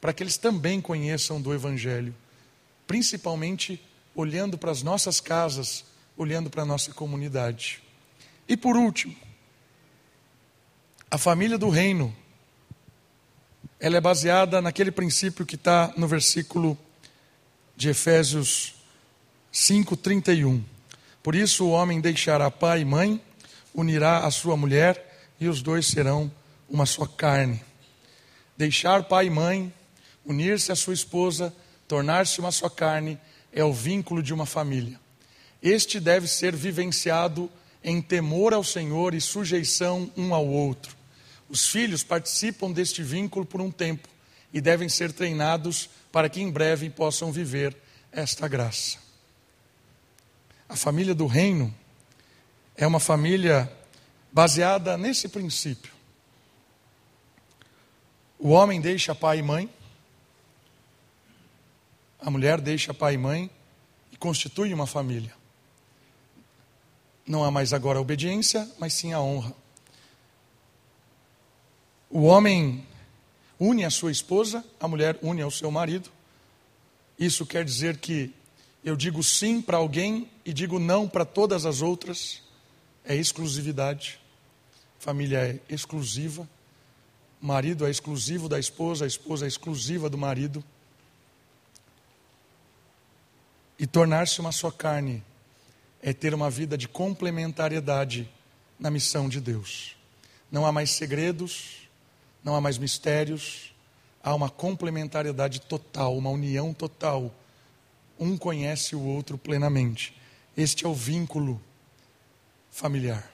[0.00, 2.12] para que eles também conheçam do Evangelho,
[2.88, 3.80] principalmente
[4.12, 5.84] olhando para as nossas casas,
[6.16, 7.80] olhando para a nossa comunidade.
[8.48, 9.29] E por último,
[11.10, 12.14] a família do reino,
[13.80, 16.78] ela é baseada naquele princípio que está no versículo
[17.76, 18.76] de Efésios
[19.52, 20.62] 5,31.
[21.20, 23.20] Por isso o homem deixará pai e mãe,
[23.74, 25.04] unirá a sua mulher
[25.40, 26.30] e os dois serão
[26.68, 27.60] uma só carne.
[28.56, 29.74] Deixar pai e mãe,
[30.24, 31.52] unir-se à sua esposa,
[31.88, 33.18] tornar-se uma só carne,
[33.52, 35.00] é o vínculo de uma família.
[35.60, 37.50] Este deve ser vivenciado
[37.82, 40.99] em temor ao Senhor e sujeição um ao outro.
[41.50, 44.08] Os filhos participam deste vínculo por um tempo
[44.52, 47.76] e devem ser treinados para que em breve possam viver
[48.12, 48.98] esta graça.
[50.68, 51.74] A família do reino
[52.76, 53.70] é uma família
[54.32, 55.92] baseada nesse princípio.
[58.38, 59.68] O homem deixa pai e mãe,
[62.20, 63.50] a mulher deixa pai e mãe
[64.12, 65.34] e constitui uma família.
[67.26, 69.59] Não há mais agora a obediência, mas sim a honra.
[72.12, 72.84] O homem
[73.58, 76.10] une a sua esposa, a mulher une ao seu marido.
[77.16, 78.34] Isso quer dizer que
[78.84, 82.42] eu digo sim para alguém e digo não para todas as outras.
[83.04, 84.18] É exclusividade.
[84.98, 86.48] Família é exclusiva.
[87.40, 90.64] Marido é exclusivo da esposa, a esposa é exclusiva do marido.
[93.78, 95.22] E tornar-se uma só carne
[96.02, 98.28] é ter uma vida de complementariedade
[98.80, 99.96] na missão de Deus.
[100.50, 101.79] Não há mais segredos,
[102.42, 103.74] não há mais mistérios,
[104.22, 107.34] há uma complementariedade total, uma união total.
[108.18, 110.16] Um conhece o outro plenamente.
[110.56, 111.60] Este é o vínculo
[112.70, 113.30] familiar.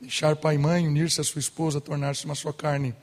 [0.00, 2.94] Deixar pai e mãe, unir-se à sua esposa, tornar-se uma sua carne.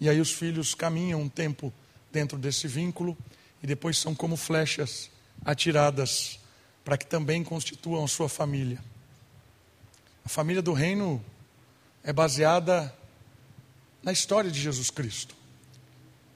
[0.00, 1.72] E aí os filhos caminham um tempo
[2.12, 3.16] dentro desse vínculo
[3.62, 5.10] e depois são como flechas
[5.44, 6.38] atiradas
[6.84, 8.78] para que também constituam sua família.
[10.24, 11.24] A família do reino
[12.02, 12.94] é baseada
[14.04, 15.34] na história de Jesus Cristo,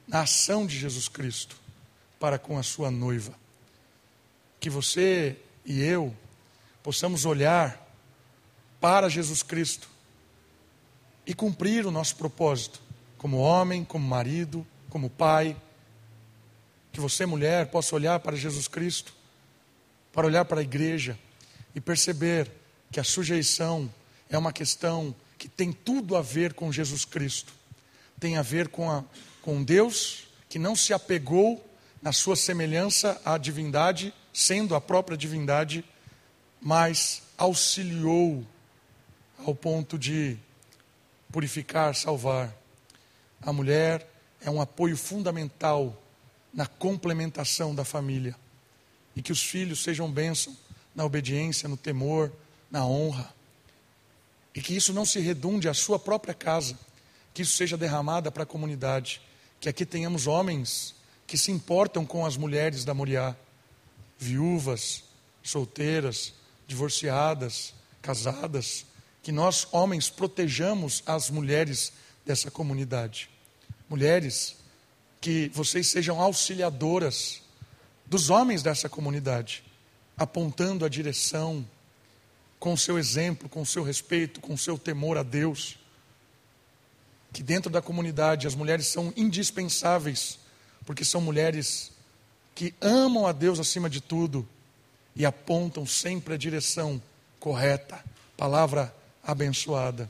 [0.07, 1.55] na ação de Jesus Cristo
[2.19, 3.33] para com a sua noiva.
[4.59, 6.13] Que você e eu
[6.81, 7.87] possamos olhar
[8.81, 9.87] para Jesus Cristo
[11.27, 12.81] e cumprir o nosso propósito,
[13.19, 15.55] como homem, como marido, como pai.
[16.91, 19.13] Que você, mulher, possa olhar para Jesus Cristo,
[20.11, 21.17] para olhar para a igreja
[21.75, 22.51] e perceber
[22.91, 23.93] que a sujeição
[24.27, 27.58] é uma questão que tem tudo a ver com Jesus Cristo.
[28.19, 29.03] Tem a ver com, a,
[29.41, 31.63] com Deus que não se apegou
[32.01, 35.85] na sua semelhança à divindade, sendo a própria divindade,
[36.61, 38.45] mas auxiliou
[39.45, 40.37] ao ponto de
[41.31, 42.53] purificar, salvar.
[43.41, 44.07] A mulher
[44.41, 45.95] é um apoio fundamental
[46.53, 48.35] na complementação da família.
[49.15, 50.55] E que os filhos sejam bênção
[50.95, 52.31] na obediência, no temor,
[52.69, 53.33] na honra.
[54.53, 56.77] E que isso não se redunde à sua própria casa,
[57.33, 59.21] que isso seja derramado para a comunidade.
[59.59, 60.95] Que aqui tenhamos homens
[61.27, 63.35] que se importam com as mulheres da Moriá,
[64.17, 65.03] viúvas,
[65.43, 66.33] solteiras,
[66.67, 68.85] divorciadas, casadas,
[69.21, 71.93] que nós, homens, protejamos as mulheres
[72.25, 73.29] dessa comunidade.
[73.87, 74.55] Mulheres,
[75.19, 77.41] que vocês sejam auxiliadoras
[78.05, 79.63] dos homens dessa comunidade,
[80.17, 81.65] apontando a direção,
[82.59, 85.77] com o seu exemplo, com o seu respeito, com o seu temor a Deus.
[87.31, 90.39] Que dentro da comunidade as mulheres são indispensáveis,
[90.85, 91.91] porque são mulheres
[92.55, 94.47] que amam a Deus acima de tudo
[95.15, 97.01] e apontam sempre a direção
[97.39, 98.03] correta,
[98.35, 100.09] palavra abençoada.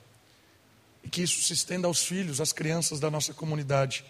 [1.04, 4.04] E que isso se estenda aos filhos, às crianças da nossa comunidade,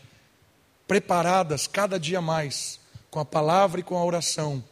[0.88, 2.80] preparadas cada dia mais
[3.12, 4.64] com a palavra e com a oração,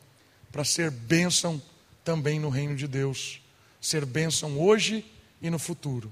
[0.52, 1.62] para ser bênção
[2.04, 3.42] também no reino de Deus,
[3.82, 5.06] ser bênção hoje
[5.42, 6.12] e no futuro.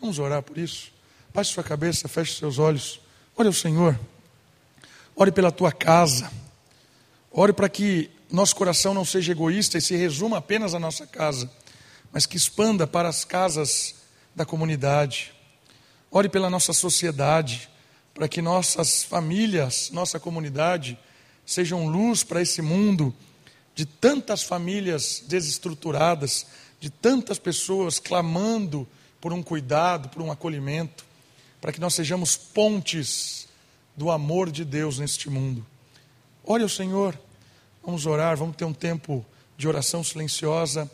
[0.00, 0.93] Vamos orar por isso?
[1.34, 3.00] Baixe sua cabeça, feche seus olhos,
[3.36, 3.98] ore ao Senhor,
[5.16, 6.30] ore pela tua casa,
[7.30, 11.50] ore para que nosso coração não seja egoísta e se resuma apenas à nossa casa
[12.14, 13.96] mas que expanda para as casas
[14.36, 15.32] da comunidade.
[16.12, 17.68] Ore pela nossa sociedade,
[18.14, 20.96] para que nossas famílias, nossa comunidade,
[21.44, 23.12] sejam luz para esse mundo
[23.74, 26.46] de tantas famílias desestruturadas,
[26.78, 28.86] de tantas pessoas clamando
[29.20, 31.03] por um cuidado, por um acolhimento,
[31.64, 33.48] para que nós sejamos pontes
[33.96, 35.64] do amor de Deus neste mundo.
[36.44, 37.18] Ore ao Senhor,
[37.82, 39.24] vamos orar, vamos ter um tempo
[39.56, 40.90] de oração silenciosa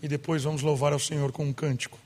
[0.00, 1.98] e depois vamos louvar ao Senhor com um cântico.